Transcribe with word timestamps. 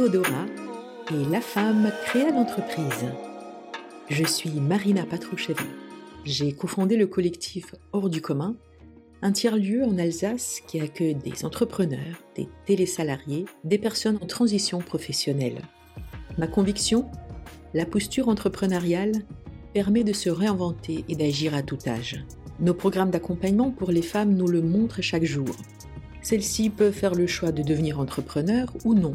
Théodora 0.00 0.46
et 1.10 1.30
La 1.30 1.42
femme 1.42 1.92
créa 2.06 2.30
l'entreprise. 2.30 3.04
Je 4.08 4.24
suis 4.24 4.58
Marina 4.58 5.04
Patroucheva. 5.04 5.62
J'ai 6.24 6.54
cofondé 6.54 6.96
le 6.96 7.06
collectif 7.06 7.74
Hors 7.92 8.08
du 8.08 8.22
commun, 8.22 8.56
un 9.20 9.30
tiers-lieu 9.30 9.84
en 9.84 9.98
Alsace 9.98 10.62
qui 10.66 10.80
accueille 10.80 11.16
des 11.16 11.44
entrepreneurs, 11.44 12.16
des 12.34 12.48
télésalariés, 12.64 13.44
des 13.64 13.76
personnes 13.76 14.18
en 14.22 14.26
transition 14.26 14.78
professionnelle. 14.78 15.60
Ma 16.38 16.46
conviction 16.46 17.10
La 17.74 17.84
posture 17.84 18.30
entrepreneuriale 18.30 19.12
permet 19.74 20.02
de 20.02 20.14
se 20.14 20.30
réinventer 20.30 21.04
et 21.10 21.14
d'agir 21.14 21.54
à 21.54 21.62
tout 21.62 21.78
âge. 21.86 22.24
Nos 22.58 22.72
programmes 22.72 23.10
d'accompagnement 23.10 23.70
pour 23.70 23.90
les 23.90 24.00
femmes 24.00 24.32
nous 24.32 24.48
le 24.48 24.62
montrent 24.62 25.02
chaque 25.02 25.24
jour. 25.24 25.54
Celles-ci 26.22 26.70
peuvent 26.70 26.94
faire 26.94 27.14
le 27.14 27.26
choix 27.26 27.52
de 27.52 27.62
devenir 27.62 28.00
entrepreneur 28.00 28.72
ou 28.86 28.94
non. 28.94 29.14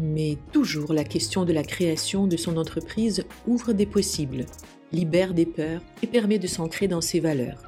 Mais 0.00 0.36
toujours 0.52 0.92
la 0.92 1.04
question 1.04 1.44
de 1.44 1.52
la 1.52 1.62
création 1.62 2.26
de 2.26 2.36
son 2.36 2.56
entreprise 2.56 3.24
ouvre 3.46 3.72
des 3.72 3.86
possibles, 3.86 4.46
libère 4.92 5.34
des 5.34 5.46
peurs 5.46 5.82
et 6.02 6.06
permet 6.06 6.38
de 6.38 6.46
s'ancrer 6.46 6.88
dans 6.88 7.00
ses 7.00 7.20
valeurs, 7.20 7.62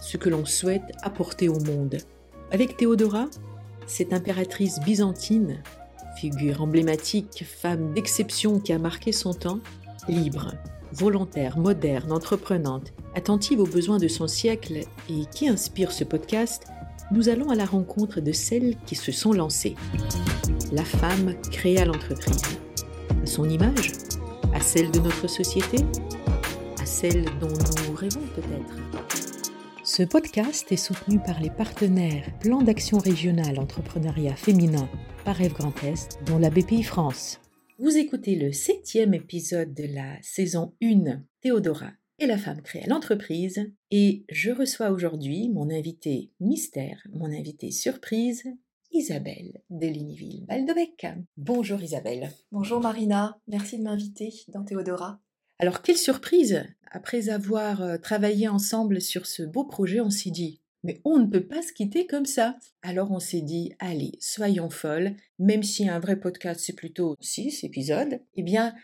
ce 0.00 0.16
que 0.16 0.28
l'on 0.28 0.44
souhaite 0.44 0.92
apporter 1.02 1.48
au 1.48 1.60
monde. 1.60 1.98
Avec 2.50 2.76
Théodora, 2.76 3.26
cette 3.86 4.12
impératrice 4.12 4.80
byzantine, 4.80 5.62
figure 6.16 6.62
emblématique, 6.62 7.44
femme 7.44 7.92
d'exception 7.94 8.60
qui 8.60 8.72
a 8.72 8.78
marqué 8.78 9.12
son 9.12 9.34
temps, 9.34 9.60
libre, 10.08 10.52
volontaire, 10.92 11.58
moderne, 11.58 12.12
entreprenante, 12.12 12.92
attentive 13.14 13.60
aux 13.60 13.66
besoins 13.66 13.98
de 13.98 14.08
son 14.08 14.28
siècle 14.28 14.80
et 15.10 15.24
qui 15.32 15.48
inspire 15.48 15.92
ce 15.92 16.04
podcast, 16.04 16.66
nous 17.12 17.28
allons 17.28 17.50
à 17.50 17.54
la 17.54 17.66
rencontre 17.66 18.20
de 18.20 18.32
celles 18.32 18.76
qui 18.86 18.94
se 18.94 19.12
sont 19.12 19.32
lancées. 19.32 19.76
La 20.72 20.84
femme 20.84 21.34
créa 21.50 21.84
l'entreprise. 21.84 22.42
À 23.22 23.26
son 23.26 23.48
image 23.48 23.92
À 24.54 24.60
celle 24.60 24.90
de 24.90 24.98
notre 24.98 25.28
société 25.28 25.84
À 26.80 26.86
celle 26.86 27.26
dont 27.40 27.48
nous 27.48 27.94
rêvons 27.94 28.26
peut-être 28.34 28.76
Ce 29.84 30.02
podcast 30.02 30.72
est 30.72 30.76
soutenu 30.76 31.18
par 31.18 31.40
les 31.40 31.50
partenaires 31.50 32.26
Plan 32.40 32.62
d'action 32.62 32.98
régional 32.98 33.58
entrepreneuriat 33.60 34.34
féminin 34.34 34.88
par 35.24 35.40
Eve 35.40 35.52
Grand 35.52 35.84
Est, 35.84 36.18
dont 36.26 36.38
la 36.38 36.50
BPI 36.50 36.82
France. 36.82 37.40
Vous 37.78 37.96
écoutez 37.96 38.36
le 38.36 38.52
septième 38.52 39.14
épisode 39.14 39.74
de 39.74 39.84
la 39.94 40.16
saison 40.22 40.74
1 40.82 41.20
Théodora 41.42 41.90
et 42.18 42.26
la 42.26 42.38
femme 42.38 42.62
créa 42.62 42.86
l'entreprise 42.86 43.70
et 43.90 44.24
je 44.30 44.50
reçois 44.50 44.90
aujourd'hui 44.90 45.48
mon 45.48 45.70
invité 45.70 46.30
mystère, 46.40 47.06
mon 47.12 47.32
invité 47.32 47.70
surprise, 47.70 48.44
Isabelle 48.92 49.62
de 49.70 49.86
Lignyville 49.86 50.44
Baldovec. 50.46 51.06
Bonjour 51.36 51.82
Isabelle. 51.82 52.30
Bonjour 52.50 52.80
Marina, 52.80 53.38
merci 53.48 53.78
de 53.78 53.82
m'inviter 53.82 54.32
dans 54.48 54.64
Théodora. 54.64 55.20
Alors 55.58 55.82
quelle 55.82 55.96
surprise 55.96 56.64
Après 56.90 57.28
avoir 57.28 57.82
euh, 57.82 57.96
travaillé 57.96 58.48
ensemble 58.48 59.00
sur 59.00 59.26
ce 59.26 59.42
beau 59.42 59.64
projet, 59.64 60.00
on 60.00 60.10
s'est 60.10 60.30
dit 60.30 60.62
mais 60.84 61.00
on 61.04 61.18
ne 61.18 61.26
peut 61.26 61.46
pas 61.46 61.62
se 61.62 61.72
quitter 61.72 62.06
comme 62.06 62.26
ça. 62.26 62.56
Alors 62.82 63.12
on 63.12 63.20
s'est 63.20 63.40
dit, 63.40 63.72
allez, 63.78 64.12
soyons 64.20 64.70
folles, 64.70 65.14
même 65.38 65.62
si 65.62 65.88
un 65.88 66.00
vrai 66.00 66.18
podcast 66.18 66.60
c'est 66.60 66.72
plutôt 66.72 67.16
six 67.20 67.62
épisodes, 67.64 68.20
eh 68.34 68.42
bien, 68.42 68.74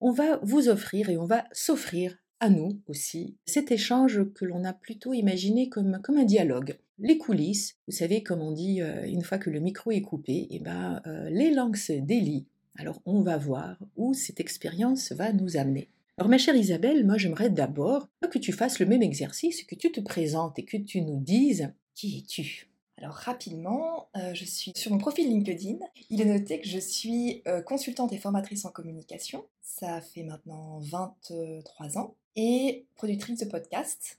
on 0.00 0.10
va 0.10 0.38
vous 0.42 0.68
offrir 0.68 1.08
et 1.10 1.16
on 1.16 1.26
va 1.26 1.44
s'offrir 1.52 2.18
à 2.40 2.50
nous 2.50 2.80
aussi 2.86 3.36
cet 3.46 3.70
échange 3.72 4.22
que 4.34 4.44
l'on 4.44 4.64
a 4.64 4.72
plutôt 4.72 5.12
imaginé 5.12 5.68
comme, 5.68 6.00
comme 6.02 6.18
un 6.18 6.24
dialogue. 6.24 6.76
Les 6.98 7.18
coulisses, 7.18 7.76
vous 7.88 7.94
savez, 7.94 8.22
comme 8.22 8.40
on 8.40 8.52
dit, 8.52 8.80
euh, 8.80 9.04
une 9.06 9.24
fois 9.24 9.38
que 9.38 9.50
le 9.50 9.58
micro 9.58 9.90
est 9.90 10.02
coupé, 10.02 10.46
eh 10.50 10.60
ben, 10.60 11.02
euh, 11.06 11.28
les 11.28 11.50
langues 11.50 11.76
se 11.76 11.92
délient. 11.92 12.46
Alors 12.76 13.00
on 13.04 13.22
va 13.22 13.36
voir 13.36 13.78
où 13.96 14.14
cette 14.14 14.40
expérience 14.40 15.12
va 15.12 15.32
nous 15.32 15.56
amener. 15.56 15.88
Alors 16.18 16.28
ma 16.28 16.38
chère 16.38 16.54
Isabelle, 16.54 17.04
moi 17.04 17.18
j'aimerais 17.18 17.50
d'abord 17.50 18.08
que 18.30 18.38
tu 18.38 18.52
fasses 18.52 18.78
le 18.78 18.86
même 18.86 19.02
exercice, 19.02 19.64
que 19.64 19.74
tu 19.74 19.90
te 19.90 20.00
présentes 20.00 20.58
et 20.58 20.64
que 20.64 20.76
tu 20.76 21.00
nous 21.02 21.20
dises 21.20 21.72
qui 21.94 22.18
es-tu 22.18 22.68
alors 22.96 23.16
rapidement, 23.16 24.08
euh, 24.16 24.32
je 24.34 24.44
suis 24.44 24.72
sur 24.76 24.92
mon 24.92 24.98
profil 24.98 25.28
LinkedIn. 25.28 25.78
Il 26.10 26.22
est 26.22 26.24
noté 26.24 26.60
que 26.60 26.68
je 26.68 26.78
suis 26.78 27.42
consultante 27.66 28.12
et 28.12 28.18
formatrice 28.18 28.64
en 28.64 28.70
communication. 28.70 29.44
Ça 29.60 30.00
fait 30.00 30.22
maintenant 30.22 30.78
23 30.78 31.98
ans. 31.98 32.14
Et 32.36 32.86
productrice 32.96 33.40
de 33.40 33.44
podcast 33.44 34.18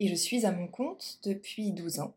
et 0.00 0.08
je 0.08 0.14
suis 0.14 0.44
à 0.44 0.52
mon 0.52 0.66
compte 0.66 1.18
depuis 1.24 1.72
12 1.72 2.00
ans 2.00 2.14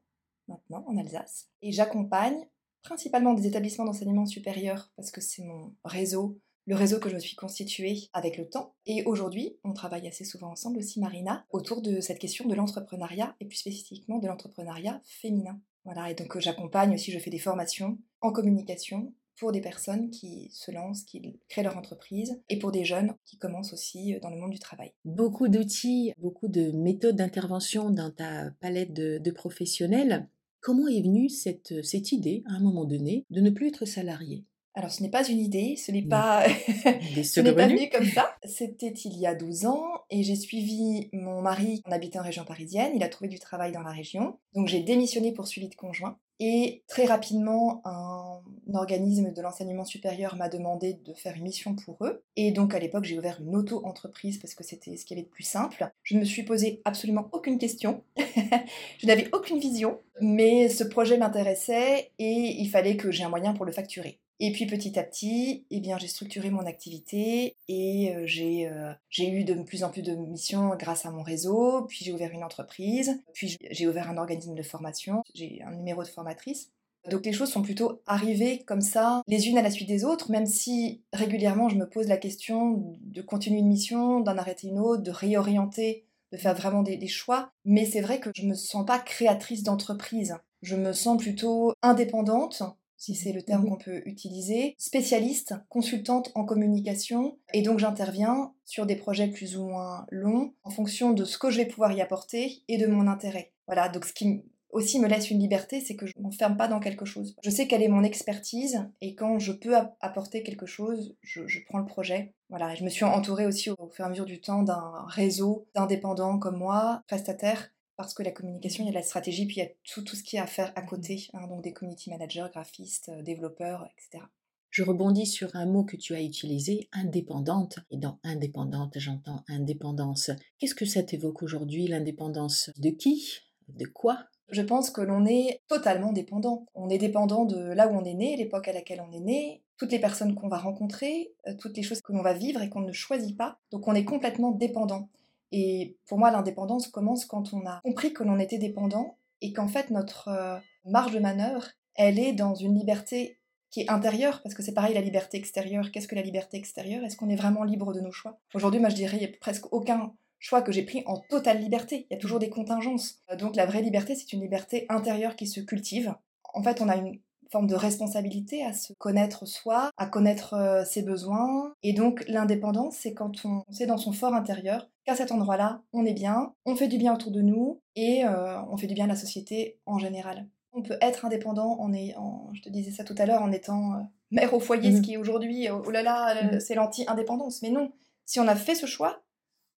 maintenant 0.47 0.83
en 0.87 0.97
Alsace. 0.97 1.47
Et 1.61 1.71
j'accompagne 1.71 2.47
principalement 2.81 3.33
des 3.33 3.47
établissements 3.47 3.85
d'enseignement 3.85 4.25
supérieur 4.25 4.91
parce 4.95 5.11
que 5.11 5.21
c'est 5.21 5.43
mon 5.43 5.73
réseau, 5.83 6.39
le 6.65 6.75
réseau 6.75 6.99
que 6.99 7.09
je 7.09 7.15
me 7.15 7.19
suis 7.19 7.35
constitué 7.35 8.09
avec 8.13 8.37
le 8.37 8.49
temps. 8.49 8.73
Et 8.85 9.03
aujourd'hui, 9.03 9.57
on 9.63 9.73
travaille 9.73 10.07
assez 10.07 10.23
souvent 10.23 10.51
ensemble 10.51 10.79
aussi, 10.79 10.99
Marina, 10.99 11.45
autour 11.51 11.81
de 11.81 11.99
cette 11.99 12.19
question 12.19 12.47
de 12.47 12.55
l'entrepreneuriat 12.55 13.35
et 13.39 13.45
plus 13.45 13.57
spécifiquement 13.57 14.19
de 14.19 14.27
l'entrepreneuriat 14.27 15.01
féminin. 15.03 15.59
Voilà, 15.85 16.09
et 16.11 16.15
donc 16.15 16.35
euh, 16.35 16.39
j'accompagne 16.39 16.93
aussi, 16.93 17.11
je 17.11 17.19
fais 17.19 17.29
des 17.29 17.39
formations 17.39 17.97
en 18.21 18.31
communication 18.31 19.13
pour 19.37 19.51
des 19.51 19.61
personnes 19.61 20.09
qui 20.09 20.49
se 20.51 20.71
lancent, 20.71 21.03
qui 21.03 21.39
créent 21.47 21.63
leur 21.63 21.77
entreprise, 21.77 22.39
et 22.49 22.59
pour 22.59 22.71
des 22.71 22.83
jeunes 22.83 23.13
qui 23.25 23.37
commencent 23.37 23.73
aussi 23.73 24.15
euh, 24.15 24.19
dans 24.19 24.29
le 24.29 24.37
monde 24.37 24.51
du 24.51 24.59
travail. 24.59 24.91
Beaucoup 25.05 25.47
d'outils, 25.47 26.13
beaucoup 26.17 26.47
de 26.47 26.71
méthodes 26.71 27.15
d'intervention 27.15 27.89
dans 27.89 28.11
ta 28.11 28.51
palette 28.59 28.93
de, 28.93 29.31
professionnels. 29.31 30.27
Comment 30.61 30.87
est 30.87 31.01
venue 31.01 31.29
cette, 31.29 31.83
cette 31.83 32.11
idée, 32.11 32.43
à 32.49 32.53
un 32.53 32.59
moment 32.59 32.85
donné, 32.85 33.25
de 33.29 33.41
ne 33.41 33.49
plus 33.49 33.67
être 33.67 33.85
salarié? 33.85 34.45
Alors, 34.73 34.91
ce 34.91 35.01
n'est 35.01 35.09
pas 35.09 35.27
une 35.27 35.39
idée, 35.39 35.75
ce 35.75 35.91
n'est 35.91 36.05
pas, 36.05 36.45
ce 37.23 37.39
n'est 37.39 37.53
pas 37.53 37.67
venu 37.67 37.89
comme 37.89 38.05
ça. 38.05 38.35
C'était 38.43 38.93
il 38.93 39.17
y 39.17 39.25
a 39.25 39.33
12 39.33 39.65
ans 39.65 39.83
et 40.11 40.21
j'ai 40.21 40.35
suivi 40.35 41.09
mon 41.13 41.41
mari, 41.41 41.81
qui 41.83 41.91
habitait 41.91 42.19
en 42.19 42.23
région 42.23 42.45
parisienne. 42.45 42.91
Il 42.95 43.03
a 43.03 43.09
trouvé 43.09 43.27
du 43.27 43.39
travail 43.39 43.71
dans 43.71 43.81
la 43.81 43.91
région. 43.91 44.37
Donc, 44.53 44.67
j'ai 44.67 44.81
démissionné 44.81 45.33
pour 45.33 45.47
suivi 45.47 45.67
de 45.67 45.75
conjoint. 45.75 46.19
Et 46.39 46.83
très 46.87 47.05
rapidement, 47.05 47.81
un 47.85 48.41
organisme 48.73 49.33
de 49.33 49.41
l'enseignement 49.41 49.85
supérieur 49.85 50.35
m'a 50.35 50.49
demandé 50.49 50.93
de 50.93 51.13
faire 51.13 51.35
une 51.35 51.43
mission 51.43 51.75
pour 51.75 51.97
eux. 52.05 52.23
Et 52.35 52.51
donc 52.51 52.75
à 52.75 52.79
l'époque, 52.79 53.05
j'ai 53.05 53.17
ouvert 53.17 53.39
une 53.41 53.55
auto-entreprise 53.55 54.37
parce 54.37 54.53
que 54.53 54.63
c'était 54.63 54.97
ce 54.97 55.05
qui 55.05 55.13
avait 55.13 55.23
de 55.23 55.27
plus 55.27 55.43
simple. 55.43 55.89
Je 56.03 56.15
ne 56.15 56.19
me 56.19 56.25
suis 56.25 56.43
posé 56.43 56.81
absolument 56.85 57.27
aucune 57.31 57.57
question. 57.57 58.03
je 58.17 59.07
n'avais 59.07 59.29
aucune 59.33 59.59
vision, 59.59 59.99
mais 60.21 60.69
ce 60.69 60.83
projet 60.83 61.17
m'intéressait 61.17 62.11
et 62.19 62.55
il 62.59 62.69
fallait 62.69 62.97
que 62.97 63.09
j'ai 63.09 63.23
un 63.23 63.29
moyen 63.29 63.53
pour 63.53 63.65
le 63.65 63.71
facturer. 63.71 64.19
Et 64.39 64.51
puis 64.51 64.67
petit 64.67 64.99
à 64.99 65.03
petit, 65.03 65.65
eh 65.71 65.79
bien, 65.79 65.97
j'ai 65.97 66.07
structuré 66.07 66.51
mon 66.51 66.65
activité 66.65 67.55
et 67.67 68.15
euh, 68.15 68.25
euh, 68.25 68.93
j'ai 69.09 69.29
eu 69.29 69.43
de 69.43 69.55
plus 69.63 69.83
en 69.83 69.89
plus 69.89 70.03
de 70.03 70.13
missions 70.13 70.75
grâce 70.75 71.05
à 71.05 71.11
mon 71.11 71.23
réseau. 71.23 71.85
Puis 71.87 72.05
j'ai 72.05 72.13
ouvert 72.13 72.31
une 72.31 72.43
entreprise, 72.43 73.19
puis 73.33 73.57
j'ai 73.71 73.87
ouvert 73.87 74.09
un 74.09 74.17
organisme 74.17 74.53
de 74.53 74.61
formation, 74.61 75.23
j'ai 75.33 75.61
un 75.63 75.71
numéro 75.71 76.03
de 76.03 76.07
formatrice. 76.07 76.71
Donc 77.09 77.25
les 77.25 77.31
choses 77.33 77.49
sont 77.49 77.61
plutôt 77.61 78.01
arrivées 78.05 78.63
comme 78.65 78.81
ça, 78.81 79.21
les 79.27 79.47
unes 79.47 79.57
à 79.57 79.61
la 79.61 79.71
suite 79.71 79.87
des 79.87 80.03
autres, 80.03 80.29
même 80.29 80.45
si 80.45 81.01
régulièrement 81.13 81.69
je 81.69 81.77
me 81.77 81.89
pose 81.89 82.07
la 82.07 82.17
question 82.17 82.97
de 83.01 83.21
continuer 83.21 83.59
une 83.59 83.69
mission, 83.69 84.19
d'en 84.19 84.37
arrêter 84.37 84.67
une 84.67 84.79
autre, 84.79 85.03
de 85.03 85.11
réorienter, 85.11 86.05
de 86.31 86.37
faire 86.37 86.53
vraiment 86.53 86.83
des, 86.83 86.97
des 86.97 87.07
choix. 87.07 87.49
Mais 87.65 87.85
c'est 87.85 88.01
vrai 88.01 88.19
que 88.19 88.29
je 88.35 88.43
ne 88.43 88.49
me 88.49 88.55
sens 88.55 88.85
pas 88.85 88.99
créatrice 88.99 89.63
d'entreprise. 89.63 90.35
Je 90.61 90.75
me 90.75 90.91
sens 90.91 91.21
plutôt 91.21 91.73
indépendante 91.81 92.63
si 92.97 93.15
c'est 93.15 93.31
le 93.31 93.41
terme 93.41 93.63
mhm. 93.63 93.69
qu'on 93.69 93.77
peut 93.77 94.01
utiliser, 94.05 94.75
spécialiste, 94.77 95.55
consultante 95.69 96.31
en 96.35 96.45
communication, 96.45 97.37
et 97.53 97.61
donc 97.61 97.79
j'interviens 97.79 98.53
sur 98.65 98.85
des 98.85 98.95
projets 98.95 99.27
plus 99.27 99.57
ou 99.57 99.67
moins 99.67 100.05
longs 100.09 100.53
en 100.63 100.69
fonction 100.69 101.13
de 101.13 101.23
ce 101.23 101.37
que 101.37 101.49
je 101.49 101.57
vais 101.57 101.67
pouvoir 101.67 101.91
y 101.93 102.01
apporter 102.01 102.63
et 102.67 102.77
de 102.77 102.87
mon 102.87 103.07
intérêt. 103.07 103.53
Voilà, 103.67 103.89
donc 103.89 104.05
ce 104.05 104.13
qui 104.13 104.43
aussi 104.71 104.99
me 104.99 105.07
laisse 105.07 105.31
une 105.31 105.39
liberté, 105.39 105.79
c'est 105.79 105.95
que 105.95 106.05
je 106.05 106.13
ne 106.17 106.23
m'enferme 106.23 106.57
pas 106.57 106.67
dans 106.67 106.79
quelque 106.79 107.05
chose. 107.05 107.35
Je 107.43 107.49
sais 107.49 107.67
quelle 107.67 107.81
est 107.81 107.87
mon 107.87 108.03
expertise, 108.03 108.85
et 109.01 109.15
quand 109.15 109.39
je 109.39 109.51
peux 109.51 109.75
apporter 110.01 110.43
quelque 110.43 110.65
chose, 110.65 111.15
je, 111.21 111.59
prends 111.67 111.79
le 111.79 111.85
projet. 111.85 112.33
Voilà, 112.49 112.75
je 112.75 112.83
me 112.83 112.89
suis 112.89 113.05
entourée 113.05 113.45
aussi 113.45 113.69
au 113.69 113.89
fur 113.89 114.03
et 114.03 114.07
à 114.07 114.09
mesure 114.09 114.25
du 114.25 114.39
temps 114.41 114.63
d'un 114.63 115.05
réseau 115.07 115.67
d'indépendants 115.75 116.37
comme 116.37 116.57
moi, 116.57 117.01
prestataires, 117.07 117.69
parce 117.97 118.13
que 118.13 118.23
la 118.23 118.31
communication, 118.31 118.83
il 118.83 118.87
y 118.87 118.89
a 118.91 118.93
la 118.93 119.01
stratégie, 119.01 119.45
puis 119.45 119.57
il 119.57 119.59
y 119.59 119.65
a 119.65 119.69
tout, 119.83 120.03
tout 120.03 120.15
ce 120.15 120.23
qu'il 120.23 120.37
y 120.37 120.39
a 120.39 120.43
à 120.43 120.47
faire 120.47 120.71
à 120.75 120.83
côté, 120.83 121.27
hein, 121.33 121.47
donc 121.47 121.63
des 121.63 121.73
community 121.73 122.09
managers, 122.09 122.47
graphistes, 122.51 123.09
euh, 123.09 123.23
développeurs, 123.23 123.87
etc. 123.97 124.23
Je 124.69 124.83
rebondis 124.83 125.25
sur 125.25 125.55
un 125.55 125.65
mot 125.65 125.83
que 125.83 125.95
tu 125.97 126.13
as 126.13 126.21
utilisé, 126.21 126.87
indépendante. 126.91 127.79
Et 127.89 127.97
dans 127.97 128.19
indépendante, 128.23 128.93
j'entends 128.97 129.43
indépendance. 129.47 130.29
Qu'est-ce 130.59 130.75
que 130.75 130.85
ça 130.85 131.01
t'évoque 131.01 131.41
aujourd'hui, 131.41 131.87
l'indépendance 131.87 132.69
De 132.77 132.89
qui? 132.89 133.39
De 133.69 133.85
quoi? 133.85 134.25
Je 134.49 134.61
pense 134.61 134.91
que 134.91 135.01
l'on 135.01 135.25
est 135.25 135.61
totalement 135.67 136.13
dépendant. 136.13 136.67
On 136.75 136.89
est 136.89 136.99
dépendant 136.99 137.45
de 137.45 137.57
là 137.57 137.87
où 137.87 137.91
on 137.91 138.03
est 138.03 138.13
né, 138.13 138.37
l'époque 138.37 138.67
à 138.67 138.73
laquelle 138.73 139.01
on 139.01 139.11
est 139.11 139.19
né, 139.19 139.63
toutes 139.77 139.91
les 139.91 139.99
personnes 139.99 140.35
qu'on 140.35 140.47
va 140.47 140.57
rencontrer, 140.57 141.33
euh, 141.47 141.53
toutes 141.59 141.75
les 141.75 141.83
choses 141.83 142.01
que 142.01 142.13
l'on 142.13 142.21
va 142.21 142.33
vivre 142.33 142.61
et 142.61 142.69
qu'on 142.69 142.81
ne 142.81 142.93
choisit 142.93 143.37
pas. 143.37 143.59
Donc 143.71 143.87
on 143.87 143.95
est 143.95 144.05
complètement 144.05 144.51
dépendant. 144.51 145.09
Et 145.51 145.97
pour 146.07 146.17
moi, 146.17 146.31
l'indépendance 146.31 146.87
commence 146.87 147.25
quand 147.25 147.53
on 147.53 147.65
a 147.65 147.79
compris 147.83 148.13
que 148.13 148.23
l'on 148.23 148.39
était 148.39 148.57
dépendant 148.57 149.17
et 149.41 149.53
qu'en 149.53 149.67
fait, 149.67 149.89
notre 149.89 150.27
euh, 150.29 150.57
marge 150.85 151.13
de 151.13 151.19
manœuvre, 151.19 151.67
elle 151.95 152.19
est 152.19 152.33
dans 152.33 152.55
une 152.55 152.77
liberté 152.77 153.39
qui 153.69 153.81
est 153.81 153.89
intérieure, 153.89 154.41
parce 154.43 154.55
que 154.55 154.63
c'est 154.63 154.73
pareil 154.73 154.93
la 154.93 155.01
liberté 155.01 155.37
extérieure. 155.37 155.91
Qu'est-ce 155.91 156.07
que 156.07 156.15
la 156.15 156.21
liberté 156.21 156.57
extérieure? 156.57 157.03
Est-ce 157.03 157.17
qu'on 157.17 157.29
est 157.29 157.35
vraiment 157.35 157.63
libre 157.63 157.93
de 157.93 157.99
nos 157.99 158.11
choix? 158.11 158.39
Aujourd'hui, 158.53 158.79
moi 158.79 158.89
je 158.89 158.95
dirais, 158.95 159.17
il 159.17 159.19
n'y 159.19 159.33
a 159.33 159.37
presque 159.39 159.71
aucun 159.73 160.13
choix 160.39 160.61
que 160.61 160.71
j'ai 160.71 160.83
pris 160.83 161.03
en 161.05 161.17
totale 161.29 161.59
liberté. 161.59 162.07
Il 162.09 162.13
y 162.13 162.17
a 162.17 162.19
toujours 162.19 162.39
des 162.39 162.49
contingences. 162.49 163.19
Euh, 163.31 163.35
donc 163.35 163.55
la 163.55 163.65
vraie 163.65 163.81
liberté, 163.81 164.15
c'est 164.15 164.31
une 164.33 164.41
liberté 164.41 164.85
intérieure 164.89 165.35
qui 165.35 165.47
se 165.47 165.59
cultive. 165.59 166.13
En 166.53 166.63
fait, 166.63 166.81
on 166.81 166.89
a 166.89 166.95
une 166.95 167.19
forme 167.51 167.67
de 167.67 167.75
responsabilité 167.75 168.63
à 168.63 168.73
se 168.73 168.93
connaître 168.97 169.45
soi, 169.45 169.91
à 169.97 170.05
connaître 170.05 170.53
euh, 170.53 170.83
ses 170.85 171.01
besoins. 171.01 171.73
Et 171.83 171.93
donc 171.93 172.23
l'indépendance, 172.27 172.97
c'est 172.97 173.13
quand 173.13 173.45
on 173.45 173.63
sait 173.71 173.85
dans 173.85 173.97
son 173.97 174.11
fort 174.11 174.33
intérieur 174.33 174.89
qu'à 175.05 175.15
cet 175.15 175.31
endroit-là, 175.31 175.81
on 175.93 176.05
est 176.05 176.13
bien, 176.13 176.53
on 176.65 176.75
fait 176.75 176.87
du 176.87 176.97
bien 176.97 177.13
autour 177.13 177.31
de 177.31 177.41
nous 177.41 177.81
et 177.95 178.25
euh, 178.25 178.61
on 178.69 178.77
fait 178.77 178.87
du 178.87 178.93
bien 178.93 179.05
à 179.05 179.09
la 179.09 179.15
société 179.15 179.79
en 179.85 179.99
général. 179.99 180.47
On 180.73 180.81
peut 180.81 180.97
être 181.01 181.25
indépendant 181.25 181.79
en 181.79 181.93
ayant, 181.93 182.49
je 182.53 182.61
te 182.61 182.69
disais 182.69 182.91
ça 182.91 183.03
tout 183.03 183.15
à 183.17 183.25
l'heure, 183.25 183.41
en 183.41 183.51
étant 183.51 184.07
mère 184.29 184.53
au 184.53 184.59
foyer, 184.59 184.91
ce 184.91 184.97
mmh. 184.97 185.01
qui 185.01 185.13
est 185.13 185.17
aujourd'hui, 185.17 185.69
oh 185.69 185.89
là 185.89 186.03
là, 186.03 186.35
mmh. 186.43 186.59
c'est 186.59 186.75
l'anti-indépendance. 186.75 187.61
Mais 187.63 187.69
non, 187.69 187.91
si 188.25 188.39
on 188.39 188.47
a 188.47 188.55
fait 188.55 188.75
ce 188.75 188.85
choix, 188.85 189.23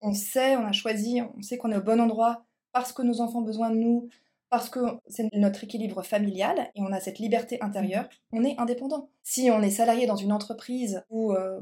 on 0.01 0.13
sait, 0.13 0.56
on 0.57 0.65
a 0.65 0.72
choisi, 0.72 1.22
on 1.38 1.42
sait 1.42 1.57
qu'on 1.57 1.72
est 1.72 1.77
au 1.77 1.83
bon 1.83 2.01
endroit 2.01 2.45
parce 2.72 2.94
que 2.94 3.01
nos 3.01 3.22
enfants 3.22 3.39
ont 3.39 3.44
besoin 3.44 3.69
de 3.69 3.77
nous, 3.77 4.10
parce 4.50 4.69
que 4.69 4.80
c'est 5.07 5.30
notre 5.34 5.63
équilibre 5.63 6.04
familial 6.04 6.72
et 6.75 6.81
on 6.81 6.92
a 6.92 7.00
cette 7.00 7.19
liberté 7.19 7.57
intérieure, 7.62 8.10
mmh. 8.31 8.38
on 8.38 8.44
est 8.44 8.57
indépendant. 8.57 9.10
Si 9.24 9.50
on 9.51 9.62
est 9.62 9.69
salarié 9.69 10.07
dans 10.07 10.16
une 10.16 10.31
entreprise 10.31 11.04
où 11.10 11.34
euh, 11.34 11.60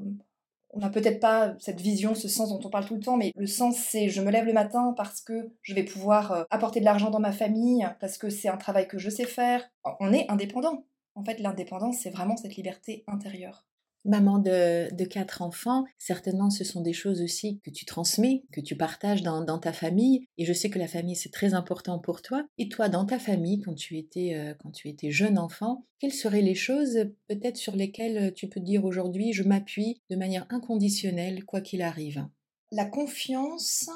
on 0.71 0.79
n'a 0.79 0.89
peut-être 0.89 1.19
pas 1.19 1.55
cette 1.59 1.81
vision, 1.81 2.15
ce 2.15 2.27
sens 2.27 2.49
dont 2.49 2.59
on 2.63 2.69
parle 2.69 2.85
tout 2.85 2.95
le 2.95 3.01
temps, 3.01 3.17
mais 3.17 3.31
le 3.35 3.47
sens 3.47 3.77
c'est 3.77 4.09
je 4.09 4.21
me 4.21 4.31
lève 4.31 4.45
le 4.45 4.53
matin 4.53 4.93
parce 4.95 5.21
que 5.21 5.51
je 5.61 5.73
vais 5.73 5.83
pouvoir 5.83 6.31
euh, 6.31 6.43
apporter 6.49 6.79
de 6.79 6.85
l'argent 6.85 7.09
dans 7.09 7.19
ma 7.19 7.31
famille, 7.31 7.87
parce 7.99 8.17
que 8.17 8.29
c'est 8.29 8.49
un 8.49 8.57
travail 8.57 8.87
que 8.87 8.97
je 8.97 9.09
sais 9.09 9.25
faire, 9.25 9.69
on 9.99 10.13
est 10.13 10.29
indépendant. 10.29 10.85
En 11.15 11.23
fait, 11.23 11.39
l'indépendance, 11.39 11.97
c'est 12.03 12.11
vraiment 12.11 12.37
cette 12.37 12.55
liberté 12.57 13.03
intérieure. 13.07 13.66
Maman 14.07 14.39
de, 14.39 15.03
quatre 15.05 15.41
enfants, 15.41 15.85
certainement 15.97 16.49
ce 16.49 16.63
sont 16.63 16.81
des 16.81 16.93
choses 16.93 17.21
aussi 17.21 17.59
que 17.63 17.69
tu 17.69 17.85
transmets, 17.85 18.43
que 18.51 18.61
tu 18.61 18.75
partages 18.75 19.21
dans, 19.21 19.59
ta 19.59 19.73
famille. 19.73 20.25
Et 20.37 20.45
je 20.45 20.53
sais 20.53 20.69
que 20.69 20.79
la 20.79 20.87
famille, 20.87 21.15
c'est 21.15 21.31
très 21.31 21.53
important 21.53 21.99
pour 21.99 22.21
toi. 22.21 22.45
Et 22.57 22.69
toi, 22.69 22.89
dans 22.89 23.05
ta 23.05 23.19
famille, 23.19 23.61
quand 23.61 23.75
tu 23.75 23.97
étais, 23.97 24.33
euh, 24.35 24.53
quand 24.63 24.71
tu 24.71 24.87
étais 24.87 25.11
jeune 25.11 25.37
enfant, 25.37 25.85
quelles 25.99 26.13
seraient 26.13 26.41
les 26.41 26.55
choses 26.55 27.09
peut-être 27.27 27.57
sur 27.57 27.75
lesquelles 27.75 28.33
tu 28.33 28.47
peux 28.47 28.59
dire 28.59 28.85
aujourd'hui, 28.85 29.33
je 29.33 29.43
m'appuie 29.43 30.01
de 30.09 30.15
manière 30.15 30.47
inconditionnelle, 30.49 31.43
quoi 31.45 31.61
qu'il 31.61 31.81
arrive? 31.81 32.25
La 32.71 32.85
confiance 32.85 33.89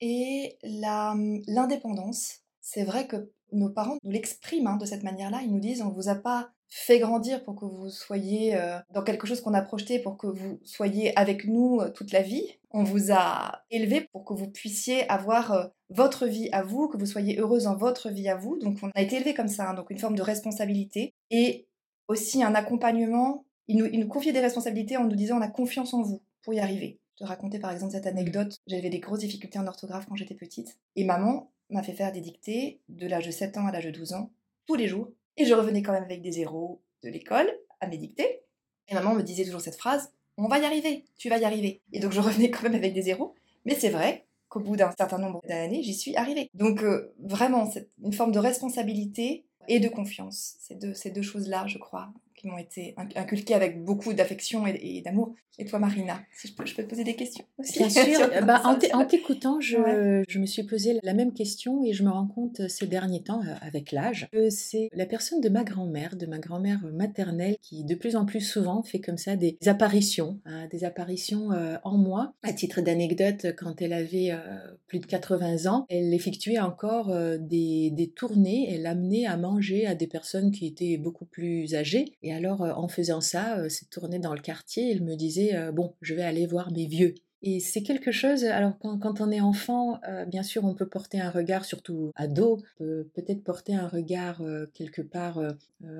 et 0.00 0.58
l'indépendance. 0.62 2.40
C'est 2.60 2.84
vrai 2.84 3.06
que 3.06 3.30
nos 3.52 3.70
parents 3.70 3.98
nous 4.02 4.10
l'expriment 4.10 4.68
hein, 4.68 4.76
de 4.76 4.86
cette 4.86 5.02
manière-là. 5.02 5.42
Ils 5.42 5.52
nous 5.52 5.60
disent 5.60 5.82
on 5.82 5.90
vous 5.90 6.08
a 6.08 6.14
pas 6.14 6.50
fait 6.70 7.00
grandir 7.00 7.42
pour 7.42 7.56
que 7.56 7.64
vous 7.64 7.90
soyez 7.90 8.54
euh, 8.54 8.78
dans 8.94 9.02
quelque 9.02 9.26
chose 9.26 9.40
qu'on 9.40 9.54
a 9.54 9.60
projeté 9.60 9.98
pour 9.98 10.16
que 10.16 10.28
vous 10.28 10.60
soyez 10.62 11.16
avec 11.18 11.44
nous 11.44 11.80
euh, 11.80 11.90
toute 11.90 12.12
la 12.12 12.22
vie. 12.22 12.46
On 12.70 12.84
vous 12.84 13.12
a 13.12 13.64
élevé 13.70 14.08
pour 14.12 14.24
que 14.24 14.32
vous 14.32 14.48
puissiez 14.48 15.08
avoir 15.10 15.52
euh, 15.52 15.66
votre 15.88 16.26
vie 16.26 16.48
à 16.52 16.62
vous, 16.62 16.86
que 16.86 16.96
vous 16.96 17.06
soyez 17.06 17.40
heureuse 17.40 17.64
dans 17.64 17.76
votre 17.76 18.08
vie 18.08 18.28
à 18.28 18.36
vous. 18.36 18.56
Donc 18.56 18.78
on 18.82 18.90
a 18.94 19.02
été 19.02 19.16
élevé 19.16 19.34
comme 19.34 19.48
ça, 19.48 19.68
hein, 19.68 19.74
donc 19.74 19.90
une 19.90 19.98
forme 19.98 20.14
de 20.14 20.22
responsabilité 20.22 21.12
et 21.30 21.66
aussi 22.06 22.44
un 22.44 22.54
accompagnement. 22.54 23.44
Ils 23.66 23.76
nous, 23.76 23.88
nous 23.88 24.08
confiaient 24.08 24.32
des 24.32 24.40
responsabilités 24.40 24.96
en 24.96 25.04
nous 25.04 25.16
disant 25.16 25.38
on 25.38 25.42
a 25.42 25.48
confiance 25.48 25.92
en 25.92 26.02
vous 26.02 26.22
pour 26.42 26.54
y 26.54 26.60
arriver. 26.60 27.00
Je 27.18 27.24
te 27.24 27.28
raconter 27.28 27.58
par 27.58 27.72
exemple 27.72 27.92
cette 27.92 28.06
anecdote. 28.06 28.58
J'avais 28.68 28.90
des 28.90 29.00
grosses 29.00 29.20
difficultés 29.20 29.58
en 29.58 29.66
orthographe 29.66 30.06
quand 30.08 30.14
j'étais 30.14 30.34
petite 30.36 30.78
et 30.94 31.04
maman 31.04 31.50
m'a 31.68 31.82
fait 31.82 31.92
faire 31.92 32.12
des 32.12 32.20
dictées 32.20 32.80
de 32.88 33.06
l'âge 33.06 33.26
de 33.26 33.30
7 33.30 33.58
ans 33.58 33.66
à 33.66 33.72
l'âge 33.72 33.84
de 33.84 33.90
12 33.90 34.12
ans 34.12 34.30
tous 34.66 34.74
les 34.76 34.88
jours 34.88 35.08
et 35.36 35.44
je 35.44 35.54
revenais 35.54 35.82
quand 35.82 35.92
même 35.92 36.04
avec 36.04 36.22
des 36.22 36.32
zéros 36.32 36.82
de 37.02 37.08
l'école 37.08 37.50
à 37.80 37.86
mes 37.86 37.98
dictées. 37.98 38.42
Et 38.88 38.94
maman 38.94 39.14
me 39.14 39.22
disait 39.22 39.44
toujours 39.44 39.60
cette 39.60 39.76
phrase 39.76 40.12
On 40.36 40.48
va 40.48 40.58
y 40.58 40.64
arriver, 40.64 41.04
tu 41.16 41.28
vas 41.28 41.38
y 41.38 41.44
arriver. 41.44 41.82
Et 41.92 42.00
donc 42.00 42.12
je 42.12 42.20
revenais 42.20 42.50
quand 42.50 42.62
même 42.62 42.74
avec 42.74 42.92
des 42.92 43.02
zéros. 43.02 43.34
Mais 43.64 43.74
c'est 43.74 43.90
vrai 43.90 44.26
qu'au 44.48 44.60
bout 44.60 44.76
d'un 44.76 44.90
certain 44.98 45.18
nombre 45.18 45.40
d'années, 45.46 45.82
j'y 45.82 45.94
suis 45.94 46.16
arrivée. 46.16 46.50
Donc 46.54 46.82
euh, 46.82 47.14
vraiment, 47.18 47.70
c'est 47.70 47.88
une 48.02 48.12
forme 48.12 48.32
de 48.32 48.38
responsabilité 48.38 49.46
et 49.68 49.78
de 49.78 49.88
confiance. 49.88 50.56
Ces 50.58 50.74
deux, 50.74 50.94
ces 50.94 51.10
deux 51.10 51.22
choses-là, 51.22 51.66
je 51.66 51.78
crois, 51.78 52.12
qui 52.40 52.48
m'ont 52.48 52.58
été 52.58 52.94
inculquées 53.16 53.54
avec 53.54 53.84
beaucoup 53.84 54.14
d'affection 54.14 54.66
et, 54.66 55.02
d'amour. 55.04 55.34
Et 55.58 55.66
toi, 55.66 55.78
Marina, 55.78 56.22
si 56.32 56.48
je 56.48 56.54
peux, 56.54 56.64
je 56.64 56.74
peux 56.74 56.82
te 56.82 56.88
poser 56.88 57.04
des 57.04 57.16
questions 57.16 57.44
aussi. 57.58 57.80
Bien 57.80 57.88
sûr, 57.90 58.30
bah, 58.46 58.62
en 58.64 59.04
t'écoutant, 59.04 59.60
je, 59.60 60.22
je, 60.26 60.38
me 60.38 60.46
suis 60.46 60.62
posé 60.62 60.98
la 61.02 61.12
même 61.12 61.34
question 61.34 61.84
et 61.84 61.92
je 61.92 62.02
me 62.02 62.08
rends 62.08 62.26
compte 62.26 62.66
ces 62.68 62.86
derniers 62.86 63.22
temps, 63.22 63.42
euh, 63.42 63.54
avec 63.60 63.92
l'âge, 63.92 64.28
que 64.32 64.48
c'est 64.48 64.88
la 64.94 65.04
personne 65.04 65.42
de 65.42 65.50
ma 65.50 65.64
grand-mère, 65.64 66.16
de 66.16 66.24
ma 66.24 66.38
grand-mère 66.38 66.80
maternelle, 66.94 67.56
qui 67.60 67.84
de 67.84 67.94
plus 67.94 68.16
en 68.16 68.24
plus 68.24 68.40
souvent 68.40 68.82
fait 68.82 69.00
comme 69.00 69.18
ça 69.18 69.36
des 69.36 69.58
apparitions, 69.66 70.40
hein, 70.46 70.66
des 70.70 70.84
apparitions 70.84 71.52
euh, 71.52 71.76
en 71.84 71.98
moi. 71.98 72.32
À 72.42 72.54
titre 72.54 72.80
d'anecdote, 72.80 73.48
quand 73.58 73.82
elle 73.82 73.92
avait 73.92 74.30
euh, 74.30 74.38
plus 74.86 75.00
de 75.00 75.06
80 75.06 75.70
ans, 75.70 75.84
elle 75.90 76.14
effectuait 76.14 76.58
encore 76.58 77.14
des, 77.38 77.90
des 77.90 78.10
tournées, 78.10 78.72
elle 78.72 78.86
amenait 78.86 79.26
à 79.26 79.36
manger 79.36 79.86
à 79.86 79.94
des 79.94 80.06
personnes 80.06 80.52
qui 80.52 80.66
étaient 80.66 80.96
beaucoup 80.96 81.26
plus 81.26 81.74
âgées. 81.74 82.16
Et 82.22 82.29
alors, 82.32 82.62
en 82.62 82.88
faisant 82.88 83.20
ça, 83.20 83.68
cette 83.68 83.90
tournée 83.90 84.18
dans 84.18 84.34
le 84.34 84.40
quartier, 84.40 84.90
elle 84.90 85.02
me 85.02 85.16
disait 85.16 85.54
euh, 85.54 85.72
bon, 85.72 85.94
je 86.00 86.14
vais 86.14 86.22
aller 86.22 86.46
voir 86.46 86.70
mes 86.72 86.86
vieux. 86.86 87.14
Et 87.42 87.58
c'est 87.58 87.82
quelque 87.82 88.12
chose, 88.12 88.44
alors 88.44 88.78
quand, 88.78 89.22
on 89.22 89.30
est 89.30 89.40
enfant, 89.40 89.98
euh, 90.06 90.26
bien 90.26 90.42
sûr, 90.42 90.62
on 90.66 90.74
peut 90.74 90.88
porter 90.88 91.18
un 91.18 91.30
regard, 91.30 91.64
surtout 91.64 92.10
ado, 92.14 92.58
peut 92.76 93.08
peut-être 93.14 93.42
porter 93.42 93.74
un 93.74 93.88
regard 93.88 94.42
euh, 94.42 94.66
quelque 94.74 95.00
part 95.00 95.40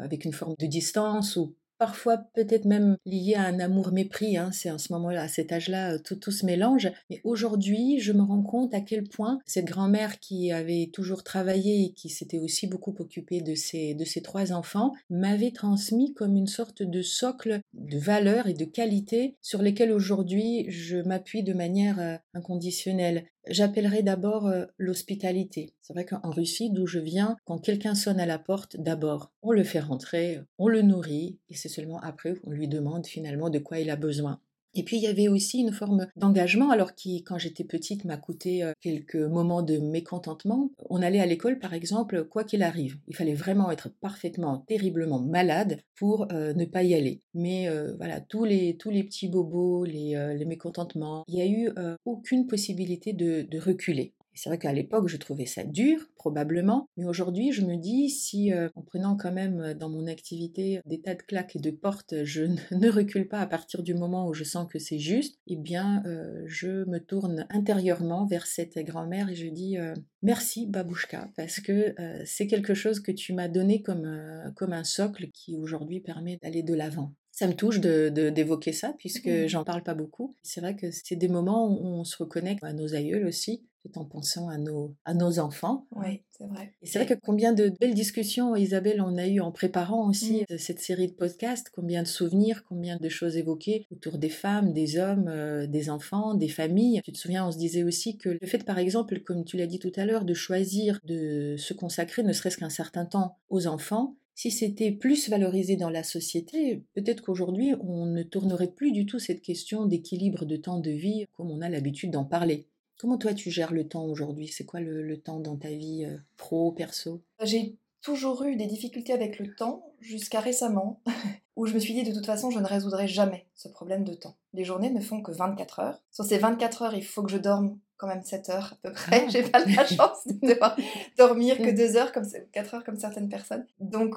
avec 0.03 0.27
une 0.27 0.35
forme 0.35 0.55
de 0.59 0.67
distance 0.67 1.37
ou 1.37 1.55
parfois 1.81 2.19
peut-être 2.35 2.67
même 2.67 2.99
lié 3.07 3.35
à 3.37 3.45
un 3.45 3.59
amour-mépris. 3.59 4.37
Hein, 4.37 4.51
c'est 4.53 4.71
en 4.71 4.77
ce 4.77 4.93
moment-là, 4.93 5.23
à 5.23 5.29
cet 5.29 5.51
âge-là, 5.51 5.95
euh, 5.95 5.99
tout, 5.99 6.15
tout 6.15 6.31
se 6.31 6.45
mélange. 6.45 6.91
Mais 7.09 7.23
aujourd'hui, 7.25 7.99
je 8.01 8.13
me 8.13 8.21
rends 8.21 8.43
compte 8.43 8.75
à 8.75 8.83
quel 8.83 9.05
point 9.05 9.39
cette 9.47 9.65
grand-mère 9.65 10.21
qui 10.21 10.53
avait 10.53 10.91
toujours 10.93 11.25
travaillé 11.25 11.87
et 11.87 11.93
qui 11.95 12.11
s'était 12.11 12.39
aussi 12.39 12.67
beaucoup 12.67 12.95
occupée 12.99 13.41
de 13.41 13.55
ses, 13.55 13.95
de 13.95 14.05
ses 14.05 14.21
trois 14.21 14.53
enfants, 14.53 14.93
m'avait 15.09 15.53
transmis 15.53 16.13
comme 16.13 16.37
une 16.37 16.47
sorte 16.47 16.83
de 16.83 17.01
socle 17.01 17.63
de 17.73 17.99
valeurs 17.99 18.47
et 18.47 18.55
de 18.55 18.67
qualités 18.67 19.37
sur 19.41 19.63
lesquelles 19.63 19.93
aujourd'hui 19.93 20.67
je 20.69 20.99
m'appuie 20.99 21.43
de 21.43 21.55
manière 21.55 21.99
euh, 21.99 22.17
inconditionnelle. 22.35 23.25
J'appellerai 23.47 24.03
d'abord 24.03 24.47
euh, 24.47 24.67
l'hospitalité. 24.79 25.75
C'est 25.81 25.93
vrai 25.93 26.05
qu'en 26.05 26.31
Russie, 26.31 26.71
d'où 26.71 26.87
je 26.87 26.99
viens, 26.99 27.37
quand 27.45 27.59
quelqu'un 27.59 27.95
sonne 27.95 28.21
à 28.21 28.27
la 28.27 28.39
porte, 28.39 28.77
d'abord, 28.77 29.33
on 29.43 29.53
le 29.53 29.65
fait 29.65 29.81
rentrer, 29.81 30.41
on 30.59 30.69
le 30.69 30.83
nourrit, 30.83 31.39
et 31.49 31.55
c'est 31.55 31.69
seulement 31.69 32.01
après 32.01 32.35
qu'on 32.35 32.51
lui 32.51 32.69
demande 32.69 33.07
finalement 33.07 33.51
de 33.51 33.59
quoi 33.59 33.79
il 33.79 33.91
a 33.91 33.97
besoin. 33.97 34.41
Et 34.75 34.85
puis 34.85 34.97
il 34.97 35.03
y 35.03 35.09
avait 35.09 35.29
aussi 35.29 35.59
une 35.59 35.73
forme 35.73 36.07
d'engagement, 36.17 36.71
alors 36.71 36.95
qui, 36.95 37.23
quand 37.23 37.39
j'étais 37.39 37.65
petite, 37.65 38.05
m'a 38.05 38.17
coûté 38.17 38.63
euh, 38.63 38.73
quelques 38.81 39.17
moments 39.17 39.63
de 39.63 39.79
mécontentement. 39.79 40.71
On 40.89 41.03
allait 41.03 41.21
à 41.21 41.27
l'école, 41.27 41.59
par 41.59 41.75
exemple, 41.75 42.25
quoi 42.25 42.45
qu'il 42.45 42.63
arrive. 42.63 42.99
Il 43.09 43.17
fallait 43.17 43.35
vraiment 43.35 43.71
être 43.71 43.91
parfaitement, 44.01 44.59
terriblement 44.69 45.21
malade 45.21 45.81
pour 45.97 46.29
euh, 46.33 46.55
ne 46.55 46.65
pas 46.65 46.83
y 46.83 46.95
aller. 46.95 47.23
Mais 47.35 47.69
euh, 47.69 47.95
voilà, 47.97 48.21
tous 48.21 48.45
les, 48.45 48.77
tous 48.77 48.91
les 48.91 49.03
petits 49.03 49.29
bobos, 49.29 49.85
les, 49.85 50.35
les 50.37 50.45
mécontentements, 50.45 51.25
il 51.29 51.35
n'y 51.35 51.43
a 51.43 51.47
eu 51.47 51.71
aucune 52.05 52.47
possibilité 52.47 53.13
de, 53.13 53.43
de 53.43 53.59
reculer. 53.59 54.15
C'est 54.35 54.49
vrai 54.49 54.59
qu'à 54.59 54.73
l'époque, 54.73 55.09
je 55.09 55.17
trouvais 55.17 55.47
ça 55.47 55.65
dur, 55.65 56.07
probablement, 56.15 56.89
mais 56.97 57.05
aujourd'hui, 57.05 57.53
je 57.53 57.63
me 57.63 57.77
dis, 57.77 58.09
si 58.11 58.53
euh, 58.53 58.69
en 58.75 58.83
prenant 58.83 59.17
quand 59.17 59.33
même 59.33 59.61
euh, 59.61 59.75
dans 59.75 59.89
mon 59.89 60.07
activité 60.07 60.81
des 60.87 61.01
tas 61.01 61.15
de 61.15 61.23
claques 61.23 61.57
et 61.57 61.59
de 61.59 61.71
portes, 61.71 62.25
je 62.25 62.45
ne 62.71 62.91
recule 62.91 63.29
pas 63.29 63.41
à 63.41 63.47
partir 63.47 63.83
du 63.83 63.95
moment 63.95 64.29
où 64.29 64.35
je 64.35 64.45
sens 64.45 64.71
que 64.71 64.79
c'est 64.79 64.99
juste, 64.99 65.39
eh 65.47 65.57
bien, 65.57 66.03
euh, 66.07 66.43
je 66.47 66.89
me 66.89 66.99
tourne 66.99 67.47
intérieurement 67.51 68.27
vers 68.27 68.47
cette 68.47 68.79
grand-mère 68.79 69.29
et 69.31 69.35
je 69.35 69.49
dis 69.49 69.77
merci, 70.23 70.67
Babouchka, 70.67 71.31
parce 71.37 71.61
que 71.61 71.95
c'est 72.25 72.47
quelque 72.47 72.75
chose 72.75 73.01
que 73.01 73.13
tu 73.13 73.33
m'as 73.33 73.49
donné 73.49 73.83
comme 73.83 74.05
un 74.05 74.85
socle 74.85 75.31
qui 75.33 75.57
aujourd'hui 75.57 76.01
permet 76.01 76.39
d'aller 76.43 76.63
de 76.63 76.75
l'avant. 76.75 77.15
Ça 77.41 77.47
me 77.47 77.55
touche 77.55 77.81
d'évoquer 77.81 78.71
de, 78.71 78.77
ça, 78.77 78.93
puisque 78.99 79.27
mmh. 79.27 79.47
j'en 79.47 79.65
parle 79.65 79.83
pas 79.83 79.95
beaucoup. 79.95 80.37
C'est 80.43 80.61
vrai 80.61 80.77
que 80.77 80.91
c'est 80.91 81.17
des 81.17 81.27
moments 81.27 81.69
où 81.69 81.87
on 81.87 82.05
se 82.05 82.19
reconnecte 82.19 82.63
à 82.63 82.75
nos 82.75 82.95
aïeuls 82.95 83.25
aussi, 83.25 83.65
tout 83.81 83.99
en 83.99 84.05
pensant 84.05 84.51
à 84.51 84.59
nos, 84.59 84.95
à 85.07 85.15
nos 85.15 85.39
enfants. 85.39 85.87
Oui, 85.97 86.21
c'est 86.37 86.47
vrai. 86.47 86.75
Et 86.83 86.87
c'est 86.87 86.99
vrai 86.99 87.07
que 87.07 87.19
combien 87.19 87.55
de 87.55 87.73
belles 87.81 87.95
discussions, 87.95 88.55
Isabelle, 88.57 89.01
on 89.01 89.17
a 89.17 89.27
eu 89.27 89.41
en 89.41 89.53
préparant 89.53 90.07
aussi 90.07 90.43
mmh. 90.51 90.59
cette 90.59 90.81
série 90.81 91.07
de 91.07 91.15
podcasts, 91.15 91.71
combien 91.75 92.03
de 92.03 92.09
souvenirs, 92.09 92.63
combien 92.69 92.99
de 92.99 93.09
choses 93.09 93.39
évoquées 93.39 93.87
autour 93.91 94.19
des 94.19 94.29
femmes, 94.29 94.75
des 94.75 94.99
hommes, 94.99 95.29
euh, 95.29 95.67
des 95.67 95.89
enfants, 95.89 96.35
des 96.35 96.49
familles. 96.49 97.01
Tu 97.03 97.13
te 97.13 97.17
souviens, 97.17 97.47
on 97.47 97.53
se 97.53 97.57
disait 97.57 97.85
aussi 97.85 98.19
que 98.19 98.29
le 98.29 98.47
fait, 98.47 98.67
par 98.67 98.79
exemple, 98.79 99.19
comme 99.21 99.47
tu 99.47 99.57
l'as 99.57 99.67
dit 99.67 99.79
tout 99.79 99.93
à 99.97 100.05
l'heure, 100.05 100.27
de 100.27 100.35
choisir 100.35 101.01
de 101.05 101.57
se 101.57 101.73
consacrer 101.73 102.23
ne 102.23 102.35
serait-ce 102.35 102.59
qu'un 102.59 102.69
certain 102.69 103.07
temps 103.07 103.39
aux 103.49 103.67
enfants, 103.67 104.17
si 104.41 104.51
c'était 104.51 104.91
plus 104.91 105.29
valorisé 105.29 105.77
dans 105.77 105.91
la 105.91 106.03
société, 106.03 106.83
peut-être 106.95 107.23
qu'aujourd'hui, 107.23 107.75
on 107.83 108.07
ne 108.07 108.23
tournerait 108.23 108.73
plus 108.73 108.91
du 108.91 109.05
tout 109.05 109.19
cette 109.19 109.43
question 109.43 109.85
d'équilibre 109.85 110.47
de 110.47 110.57
temps 110.57 110.81
de 110.81 110.91
vie 110.91 111.27
comme 111.35 111.51
on 111.51 111.61
a 111.61 111.69
l'habitude 111.69 112.13
d'en 112.13 112.25
parler. 112.25 112.67
Comment 112.97 113.19
toi 113.19 113.35
tu 113.35 113.51
gères 113.51 113.75
le 113.75 113.87
temps 113.87 114.07
aujourd'hui? 114.07 114.49
C'est 114.49 114.65
quoi 114.65 114.81
le, 114.81 115.21
temps 115.21 115.41
dans 115.41 115.59
ta 115.59 115.69
vie 115.69 116.07
euh, 116.07 116.17
pro, 116.39 116.73
perso? 116.73 117.21
J'ai 117.43 117.77
toujours 118.01 118.43
eu 118.45 118.57
des 118.57 118.65
difficultés 118.65 119.13
avec 119.13 119.39
le 119.41 119.55
temps 119.55 119.93
jusqu'à 120.01 120.41
récemment, 120.41 121.03
où 121.57 121.67
je 121.67 121.75
me 121.75 121.79
suis 121.79 121.93
dit 121.93 122.03
de 122.03 122.15
toute 122.15 122.25
façon, 122.25 122.51
je 122.51 122.61
ne 122.61 122.67
résoudrai 122.67 123.09
jamais 123.09 123.45
ce 123.55 123.69
problème 123.69 124.05
de 124.05 124.15
temps. 124.15 124.39
Les 124.55 124.65
journées 124.65 124.89
ne 124.89 125.03
font 125.03 125.21
que 125.21 125.33
24 125.33 125.81
heures. 125.81 126.03
Sur 126.11 126.25
ces 126.25 126.39
24 126.39 126.81
heures, 126.81 126.95
il 126.95 127.05
faut 127.05 127.23
que 127.23 127.31
je 127.31 127.37
dorme 127.37 127.79
quand 128.01 128.07
même 128.07 128.23
7 128.23 128.49
heures 128.49 128.73
à 128.73 128.77
peu 128.83 128.93
près. 128.93 129.29
J'ai 129.31 129.43
pas 129.43 129.65
la 129.65 129.87
chance 129.87 130.27
de 130.27 130.47
devoir 130.47 130.77
dormir 131.19 131.59
que 131.59 131.71
2 131.71 131.97
heures, 131.97 132.13
comme 132.13 132.27
4 132.53 132.75
heures 132.75 132.85
comme 132.85 132.99
certaines 132.99 133.29
personnes. 133.29 133.67
Donc, 133.79 134.15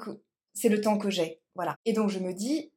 c'est 0.54 0.70
le 0.70 0.80
temps 0.80 0.96
que 0.96 1.10
j'ai. 1.10 1.40
Voilà. 1.54 1.76
Et 1.84 1.92
donc, 1.92 2.08
je 2.08 2.18
me 2.18 2.32
dis, 2.32 2.72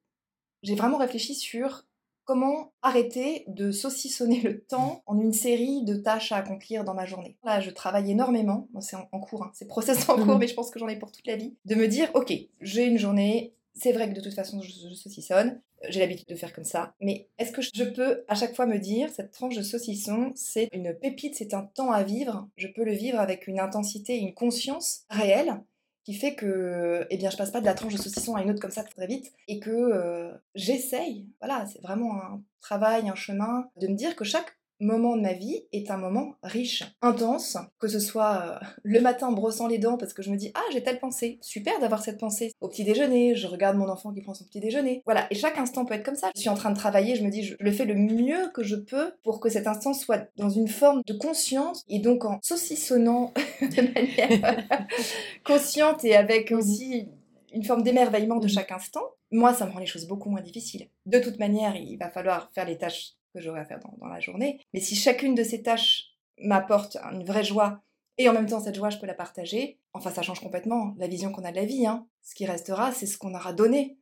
j'ai 0.63 0.75
vraiment 0.75 0.97
réfléchi 0.97 1.33
sur 1.33 1.85
comment 2.25 2.73
arrêter 2.81 3.45
de 3.47 3.71
saucissonner 3.71 4.41
le 4.41 4.59
temps 4.59 5.01
en 5.05 5.17
une 5.17 5.31
série 5.31 5.85
de 5.85 5.95
tâches 5.95 6.33
à 6.33 6.37
accomplir 6.37 6.83
dans 6.83 6.93
ma 6.93 7.05
journée. 7.05 7.37
Là, 7.45 7.61
je 7.61 7.69
travaille 7.69 8.11
énormément, 8.11 8.67
c'est 8.81 8.97
en, 8.97 9.19
cours, 9.21 9.43
hein. 9.43 9.51
c'est 9.53 9.65
process 9.65 10.09
en 10.09 10.15
cours, 10.15 10.33
mhm. 10.33 10.39
mais 10.39 10.47
je 10.47 10.53
pense 10.53 10.69
que 10.69 10.77
j'en 10.77 10.89
ai 10.89 10.97
pour 10.97 11.13
toute 11.13 11.25
la 11.25 11.37
vie, 11.37 11.55
de 11.63 11.75
me 11.75 11.87
dire, 11.87 12.09
ok, 12.15 12.33
j'ai 12.59 12.83
une 12.83 12.97
journée, 12.97 13.53
c'est 13.79 13.91
vrai 13.91 14.09
que 14.09 14.15
de 14.15 14.21
toute 14.21 14.33
façon, 14.33 14.61
je, 14.61 14.71
saucissonne, 14.93 15.61
j'ai 15.89 15.99
l'habitude 15.99 16.27
de 16.27 16.35
faire 16.35 16.53
comme 16.53 16.63
ça, 16.63 16.93
mais 16.99 17.29
est-ce 17.37 17.51
que 17.51 17.61
je 17.61 17.83
peux 17.83 18.23
à 18.27 18.35
chaque 18.35 18.55
fois 18.55 18.65
me 18.65 18.79
dire, 18.79 19.09
cette 19.09 19.31
tranche 19.31 19.55
de 19.55 19.61
saucisson, 19.61 20.31
c'est 20.35 20.69
une 20.73 20.93
pépite, 20.95 21.35
c'est 21.35 21.53
un 21.53 21.63
temps 21.63 21.91
à 21.91 22.03
vivre, 22.03 22.47
je 22.57 22.67
peux 22.67 22.83
le 22.83 22.93
vivre 22.93 23.19
avec 23.19 23.47
une 23.47 23.59
intensité, 23.59 24.17
une 24.17 24.33
conscience 24.33 25.03
réelle, 25.09 25.61
qui 26.07 26.13
fait 26.13 26.35
que 26.35 27.05
eh 27.09 27.17
bien, 27.17 27.29
je 27.29 27.35
passe 27.35 27.51
pas 27.51 27.59
de 27.59 27.65
la 27.65 27.73
tranche 27.73 27.91
de 27.91 27.97
saucisson 27.97 28.35
à 28.35 28.41
une 28.41 28.49
autre 28.49 28.61
comme 28.61 28.71
ça 28.71 28.83
très 28.83 29.07
vite 29.07 29.33
et 29.49 29.59
que 29.59 29.69
euh, 29.69 30.31
j'essaye, 30.55 31.27
voilà, 31.41 31.65
c'est 31.65 31.81
vraiment 31.81 32.15
un 32.15 32.41
travail, 32.61 33.09
un 33.09 33.15
chemin, 33.15 33.69
de 33.75 33.87
me 33.87 33.93
dire 33.93 34.15
que 34.15 34.23
chaque 34.23 34.57
moment 34.79 35.15
de 35.15 35.21
ma 35.21 35.33
vie 35.33 35.63
est 35.71 35.89
un 35.91 35.97
moment 35.97 36.35
riche, 36.43 36.83
intense, 37.01 37.57
que 37.79 37.87
ce 37.87 37.99
soit 37.99 38.59
euh, 38.61 38.65
le 38.83 39.01
matin 39.01 39.27
en 39.27 39.31
brossant 39.31 39.67
les 39.67 39.77
dents 39.77 39.97
parce 39.97 40.13
que 40.13 40.21
je 40.21 40.31
me 40.31 40.37
dis 40.37 40.51
ah 40.55 40.63
j'ai 40.71 40.83
telle 40.83 40.99
pensée, 40.99 41.39
super 41.41 41.79
d'avoir 41.79 42.03
cette 42.03 42.19
pensée. 42.19 42.51
Au 42.61 42.67
petit 42.67 42.83
déjeuner, 42.83 43.35
je 43.35 43.47
regarde 43.47 43.77
mon 43.77 43.89
enfant 43.89 44.13
qui 44.13 44.21
prend 44.21 44.33
son 44.33 44.45
petit 44.45 44.59
déjeuner. 44.59 45.01
Voilà, 45.05 45.27
et 45.31 45.35
chaque 45.35 45.57
instant 45.57 45.85
peut 45.85 45.93
être 45.93 46.05
comme 46.05 46.15
ça. 46.15 46.31
Je 46.35 46.41
suis 46.41 46.49
en 46.49 46.55
train 46.55 46.71
de 46.71 46.77
travailler, 46.77 47.15
je 47.15 47.23
me 47.23 47.29
dis 47.29 47.43
je 47.43 47.55
le 47.59 47.71
fais 47.71 47.85
le 47.85 47.95
mieux 47.95 48.49
que 48.53 48.63
je 48.63 48.75
peux 48.75 49.11
pour 49.23 49.39
que 49.39 49.49
cet 49.49 49.67
instant 49.67 49.93
soit 49.93 50.27
dans 50.37 50.49
une 50.49 50.67
forme 50.67 51.01
de 51.05 51.13
conscience 51.13 51.83
et 51.87 51.99
donc 51.99 52.25
en 52.25 52.39
saucissonnant 52.41 53.33
de 53.61 53.81
manière 53.93 54.67
consciente 55.45 56.03
et 56.03 56.15
avec 56.15 56.51
aussi 56.51 57.07
une 57.53 57.63
forme 57.63 57.83
d'émerveillement 57.83 58.37
de 58.37 58.47
chaque 58.47 58.71
instant, 58.71 59.01
moi, 59.31 59.53
ça 59.53 59.65
me 59.65 59.71
rend 59.71 59.79
les 59.79 59.85
choses 59.85 60.07
beaucoup 60.07 60.29
moins 60.29 60.41
difficiles. 60.41 60.89
De 61.05 61.19
toute 61.19 61.39
manière, 61.39 61.75
il 61.75 61.97
va 61.97 62.09
falloir 62.09 62.49
faire 62.53 62.65
les 62.65 62.77
tâches 62.77 63.13
que 63.37 63.43
j'aurai 63.43 63.59
à 63.59 63.65
faire 63.65 63.79
dans, 63.79 64.07
la 64.07 64.19
journée. 64.19 64.59
Mais 64.73 64.79
si 64.79 64.95
chacune 64.95 65.35
de 65.35 65.43
ces 65.43 65.61
tâches 65.61 66.15
m'apporte 66.39 66.97
une 67.11 67.23
vraie 67.23 67.43
joie, 67.43 67.81
et 68.17 68.27
en 68.29 68.33
même 68.33 68.47
temps 68.47 68.59
cette 68.59 68.75
joie, 68.75 68.89
je 68.89 68.97
peux 68.97 69.05
la 69.05 69.13
partager, 69.13 69.79
enfin 69.93 70.09
ça 70.09 70.23
change 70.23 70.39
complètement 70.39 70.95
la 70.97 71.07
vision 71.07 71.31
qu'on 71.31 71.43
a 71.43 71.51
de 71.51 71.55
la 71.55 71.65
vie. 71.65 71.85
Hein. 71.85 72.07
Ce 72.23 72.33
qui 72.33 72.45
restera, 72.45 72.91
c'est 72.91 73.05
ce 73.05 73.17
qu'on 73.17 73.35
aura 73.35 73.53
donné 73.53 73.99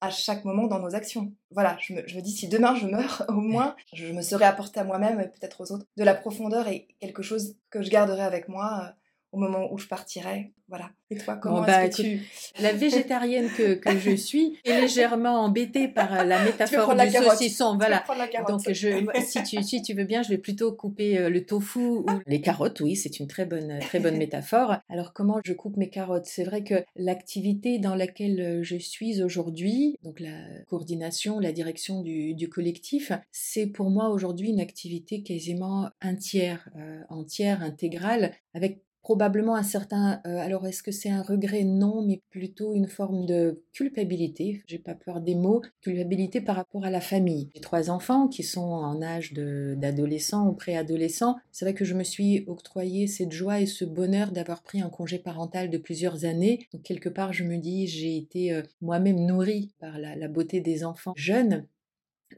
à 0.00 0.08
chaque 0.08 0.46
moment 0.46 0.66
dans 0.66 0.78
nos 0.78 0.94
actions. 0.94 1.34
Voilà, 1.50 1.76
je 1.78 1.92
me, 1.92 2.08
je 2.08 2.16
me, 2.16 2.22
dis 2.22 2.32
si 2.32 2.48
demain 2.48 2.74
je 2.74 2.86
meurs, 2.86 3.24
au 3.28 3.40
moins 3.40 3.76
je 3.92 4.06
me 4.06 4.22
serai 4.22 4.46
apporté 4.46 4.80
à 4.80 4.84
moi-même 4.84 5.20
et 5.20 5.28
peut-être 5.28 5.60
aux 5.60 5.72
autres 5.72 5.84
de 5.98 6.04
la 6.04 6.14
profondeur 6.14 6.68
et 6.68 6.88
quelque 7.00 7.22
chose 7.22 7.56
que 7.68 7.82
je 7.82 7.90
garderai 7.90 8.22
avec 8.22 8.48
moi 8.48 8.84
euh, 8.84 8.92
au 9.32 9.38
moment 9.38 9.72
où 9.72 9.78
je 9.78 9.86
partirai. 9.86 10.52
Voilà. 10.70 10.90
Et 11.10 11.16
toi, 11.16 11.34
comment 11.34 11.62
bah, 11.62 11.84
est-ce 11.84 11.96
que 11.96 12.02
tu... 12.02 12.20
La 12.62 12.72
végétarienne 12.72 13.48
que, 13.56 13.74
que 13.74 13.98
je 13.98 14.14
suis 14.14 14.56
est 14.64 14.80
légèrement 14.80 15.40
embêtée 15.40 15.88
par 15.88 16.14
euh, 16.14 16.24
la 16.24 16.44
métaphore 16.44 16.94
du 16.94 17.10
saucisson. 17.10 17.76
Voilà. 17.76 18.04
Donc, 18.46 18.60
je, 18.72 19.04
si, 19.26 19.42
tu, 19.42 19.62
si 19.64 19.82
tu 19.82 19.94
veux 19.94 20.04
bien, 20.04 20.22
je 20.22 20.28
vais 20.28 20.38
plutôt 20.38 20.72
couper 20.72 21.18
euh, 21.18 21.28
le 21.28 21.44
tofu 21.44 21.80
ou 21.80 22.06
les 22.26 22.40
carottes. 22.40 22.80
Oui, 22.80 22.94
c'est 22.94 23.18
une 23.18 23.26
très 23.26 23.46
bonne, 23.46 23.80
très 23.80 23.98
bonne 23.98 24.16
métaphore. 24.16 24.76
Alors, 24.88 25.12
comment 25.12 25.40
je 25.44 25.52
coupe 25.52 25.76
mes 25.76 25.90
carottes? 25.90 26.26
C'est 26.26 26.44
vrai 26.44 26.62
que 26.62 26.84
l'activité 26.94 27.80
dans 27.80 27.96
laquelle 27.96 28.40
euh, 28.40 28.62
je 28.62 28.76
suis 28.76 29.22
aujourd'hui, 29.24 29.96
donc 30.04 30.20
la 30.20 30.36
coordination, 30.68 31.40
la 31.40 31.50
direction 31.50 32.02
du, 32.02 32.34
du 32.34 32.48
collectif, 32.48 33.10
c'est 33.32 33.66
pour 33.66 33.90
moi 33.90 34.10
aujourd'hui 34.10 34.50
une 34.50 34.60
activité 34.60 35.24
quasiment 35.24 35.88
entière, 36.00 36.68
entière, 37.08 37.62
intégrale, 37.62 38.32
avec 38.54 38.82
probablement 39.02 39.56
un 39.56 39.62
certain. 39.62 40.20
Euh, 40.26 40.38
alors, 40.38 40.66
est-ce 40.66 40.82
que 40.82 40.92
c'est 40.92 41.10
un 41.10 41.22
regret? 41.22 41.64
Non, 41.64 42.02
mais 42.02 42.20
plutôt 42.30 42.74
une 42.74 42.88
forme 42.88 43.26
de 43.26 43.62
culpabilité. 43.72 44.62
J'ai 44.66 44.78
pas 44.78 44.94
peur 44.94 45.20
des 45.20 45.34
mots. 45.34 45.62
Culpabilité 45.80 46.40
par 46.40 46.56
rapport 46.56 46.84
à 46.84 46.90
la 46.90 47.00
famille. 47.00 47.48
J'ai 47.54 47.60
trois 47.60 47.90
enfants 47.90 48.28
qui 48.28 48.42
sont 48.42 48.60
en 48.60 49.02
âge 49.02 49.32
d'adolescent 49.32 50.46
ou 50.46 50.52
préadolescent. 50.52 51.36
C'est 51.52 51.64
vrai 51.64 51.74
que 51.74 51.84
je 51.84 51.94
me 51.94 52.04
suis 52.04 52.44
octroyé 52.46 53.06
cette 53.06 53.32
joie 53.32 53.60
et 53.60 53.66
ce 53.66 53.84
bonheur 53.84 54.32
d'avoir 54.32 54.62
pris 54.62 54.80
un 54.80 54.90
congé 54.90 55.18
parental 55.18 55.70
de 55.70 55.78
plusieurs 55.78 56.24
années. 56.24 56.66
Donc, 56.72 56.82
quelque 56.82 57.08
part, 57.08 57.32
je 57.32 57.44
me 57.44 57.56
dis, 57.56 57.86
j'ai 57.86 58.16
été 58.16 58.52
euh, 58.52 58.62
moi-même 58.80 59.24
nourrie 59.24 59.72
par 59.80 59.98
la 59.98 60.28
beauté 60.28 60.60
des 60.60 60.84
enfants 60.84 61.14
jeunes 61.16 61.66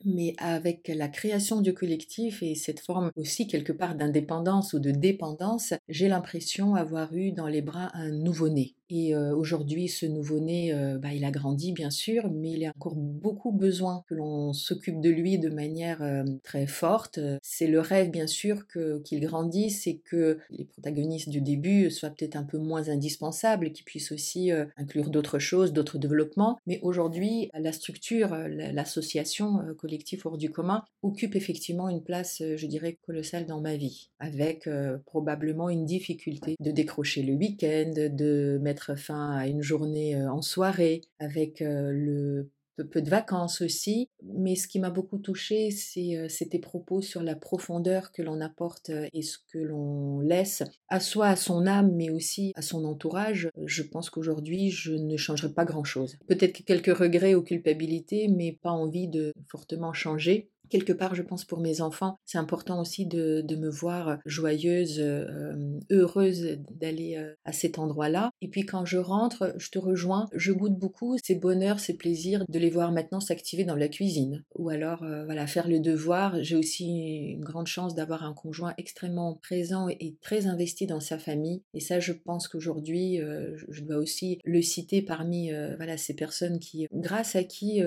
mais 0.04 0.34
avec 0.38 0.88
la 0.88 1.08
création 1.08 1.60
du 1.60 1.74
collectif 1.74 2.42
et 2.42 2.54
cette 2.54 2.80
forme 2.80 3.10
aussi 3.16 3.46
quelque 3.46 3.72
part 3.72 3.94
d'indépendance 3.94 4.72
ou 4.72 4.78
de 4.80 4.90
dépendance, 4.90 5.74
j'ai 5.88 6.08
l'impression 6.08 6.74
avoir 6.74 7.14
eu 7.14 7.32
dans 7.32 7.48
les 7.48 7.62
bras 7.62 7.90
un 7.94 8.10
nouveau-né. 8.10 8.74
Et 8.94 9.16
aujourd'hui, 9.16 9.88
ce 9.88 10.04
nouveau-né, 10.04 10.74
bah, 11.00 11.14
il 11.14 11.24
a 11.24 11.30
grandi 11.30 11.72
bien 11.72 11.88
sûr, 11.88 12.30
mais 12.30 12.50
il 12.50 12.66
a 12.66 12.72
encore 12.76 12.94
beaucoup 12.94 13.50
besoin 13.50 14.04
que 14.06 14.14
l'on 14.14 14.52
s'occupe 14.52 15.00
de 15.00 15.08
lui 15.08 15.38
de 15.38 15.48
manière 15.48 16.02
très 16.42 16.66
forte. 16.66 17.18
C'est 17.40 17.68
le 17.68 17.80
rêve 17.80 18.10
bien 18.10 18.26
sûr 18.26 18.66
qu'il 18.66 19.20
grandisse 19.20 19.86
et 19.86 19.96
que 19.96 20.36
les 20.50 20.66
protagonistes 20.66 21.30
du 21.30 21.40
début 21.40 21.90
soient 21.90 22.10
peut-être 22.10 22.36
un 22.36 22.42
peu 22.42 22.58
moins 22.58 22.90
indispensables, 22.90 23.72
qu'ils 23.72 23.86
puissent 23.86 24.12
aussi 24.12 24.50
inclure 24.76 25.08
d'autres 25.08 25.38
choses, 25.38 25.72
d'autres 25.72 25.96
développements. 25.96 26.58
Mais 26.66 26.78
aujourd'hui, 26.82 27.48
la 27.58 27.72
structure, 27.72 28.36
l'association 28.46 29.60
collectif 29.78 30.26
hors 30.26 30.36
du 30.36 30.50
commun 30.50 30.84
occupe 31.00 31.34
effectivement 31.34 31.88
une 31.88 32.02
place, 32.02 32.42
je 32.56 32.66
dirais, 32.66 32.98
colossale 33.06 33.46
dans 33.46 33.62
ma 33.62 33.76
vie, 33.76 34.10
avec 34.18 34.68
probablement 35.06 35.70
une 35.70 35.86
difficulté 35.86 36.56
de 36.60 36.70
décrocher 36.70 37.22
le 37.22 37.32
week-end, 37.32 37.92
de 37.96 38.58
mettre 38.60 38.81
fin 38.96 39.30
à 39.30 39.46
une 39.46 39.62
journée 39.62 40.16
en 40.26 40.42
soirée, 40.42 41.02
avec 41.18 41.60
le 41.60 42.50
peu, 42.76 43.02
de 43.02 43.10
vacances 43.10 43.60
aussi. 43.60 44.08
Mais 44.22 44.54
ce 44.54 44.66
qui 44.68 44.80
m'a 44.80 44.90
beaucoup 44.90 45.18
touchée, 45.18 45.70
c'est 45.70 46.48
tes 46.50 46.58
propos 46.58 47.00
sur 47.00 47.22
la 47.22 47.36
profondeur 47.36 48.12
que 48.12 48.22
l'on 48.22 48.40
apporte 48.40 48.90
et 49.12 49.22
ce 49.22 49.38
que 49.52 49.58
l'on 49.58 50.20
laisse 50.20 50.62
à 50.88 51.00
soi, 51.00 51.28
à 51.28 51.36
son 51.36 51.66
âme, 51.66 51.92
mais 51.94 52.10
aussi 52.10 52.52
à 52.54 52.62
son 52.62 52.84
entourage. 52.84 53.50
Je 53.64 53.82
pense 53.82 54.10
qu'aujourd'hui, 54.10 54.70
je 54.70 54.92
ne 54.92 55.16
changerai 55.16 55.52
pas 55.52 55.64
grand-chose. 55.64 56.16
Peut-être 56.26 56.64
quelques 56.64 56.96
regrets 56.96 57.34
ou 57.34 57.42
culpabilités, 57.42 58.28
mais 58.28 58.58
pas 58.62 58.70
envie 58.70 59.08
de 59.08 59.32
fortement 59.48 59.92
changer 59.92 60.51
quelque 60.72 60.94
part, 60.94 61.14
je 61.14 61.22
pense, 61.22 61.44
pour 61.44 61.60
mes 61.60 61.82
enfants, 61.82 62.16
c'est 62.24 62.38
important 62.38 62.80
aussi 62.80 63.04
de, 63.06 63.44
me 63.52 63.68
voir 63.68 64.18
joyeuse, 64.24 64.98
euh, 64.98 65.78
heureuse 65.90 66.58
d'aller 66.70 67.16
euh, 67.18 67.34
à 67.44 67.52
cet 67.52 67.78
endroit-là. 67.78 68.30
Et 68.40 68.48
puis 68.48 68.64
quand 68.64 68.86
je 68.86 68.96
rentre, 68.96 69.54
je 69.58 69.70
te 69.70 69.78
rejoins, 69.78 70.26
je 70.34 70.52
goûte 70.52 70.78
beaucoup 70.78 71.18
ces 71.22 71.34
bonheurs, 71.34 71.78
ces 71.78 71.94
plaisirs 71.94 72.44
de 72.48 72.58
les 72.58 72.70
voir 72.70 72.90
maintenant 72.90 73.20
s'activer 73.20 73.64
dans 73.64 73.76
la 73.76 73.88
cuisine. 73.88 74.42
Ou 74.56 74.70
alors, 74.70 75.02
euh, 75.02 75.26
voilà, 75.26 75.46
faire 75.46 75.68
le 75.68 75.78
devoir. 75.78 76.42
J'ai 76.42 76.56
aussi 76.56 77.34
une 77.34 77.44
grande 77.44 77.66
chance 77.66 77.94
d'avoir 77.94 78.24
un 78.24 78.32
conjoint 78.32 78.72
extrêmement 78.78 79.34
présent 79.34 79.88
et 79.90 80.16
très 80.22 80.46
investi 80.46 80.86
dans 80.86 81.00
sa 81.00 81.18
famille. 81.18 81.62
Et 81.74 81.80
ça, 81.80 82.00
je 82.00 82.12
pense 82.12 82.48
qu'aujourd'hui, 82.48 83.20
je 83.68 83.82
dois 83.82 83.96
aussi 83.96 84.38
le 84.44 84.62
citer 84.62 85.02
parmi 85.02 85.50
voilà, 85.76 85.98
ces 85.98 86.14
personnes 86.14 86.58
qui, 86.58 86.86
grâce 86.92 87.36
à 87.36 87.44
qui 87.44 87.82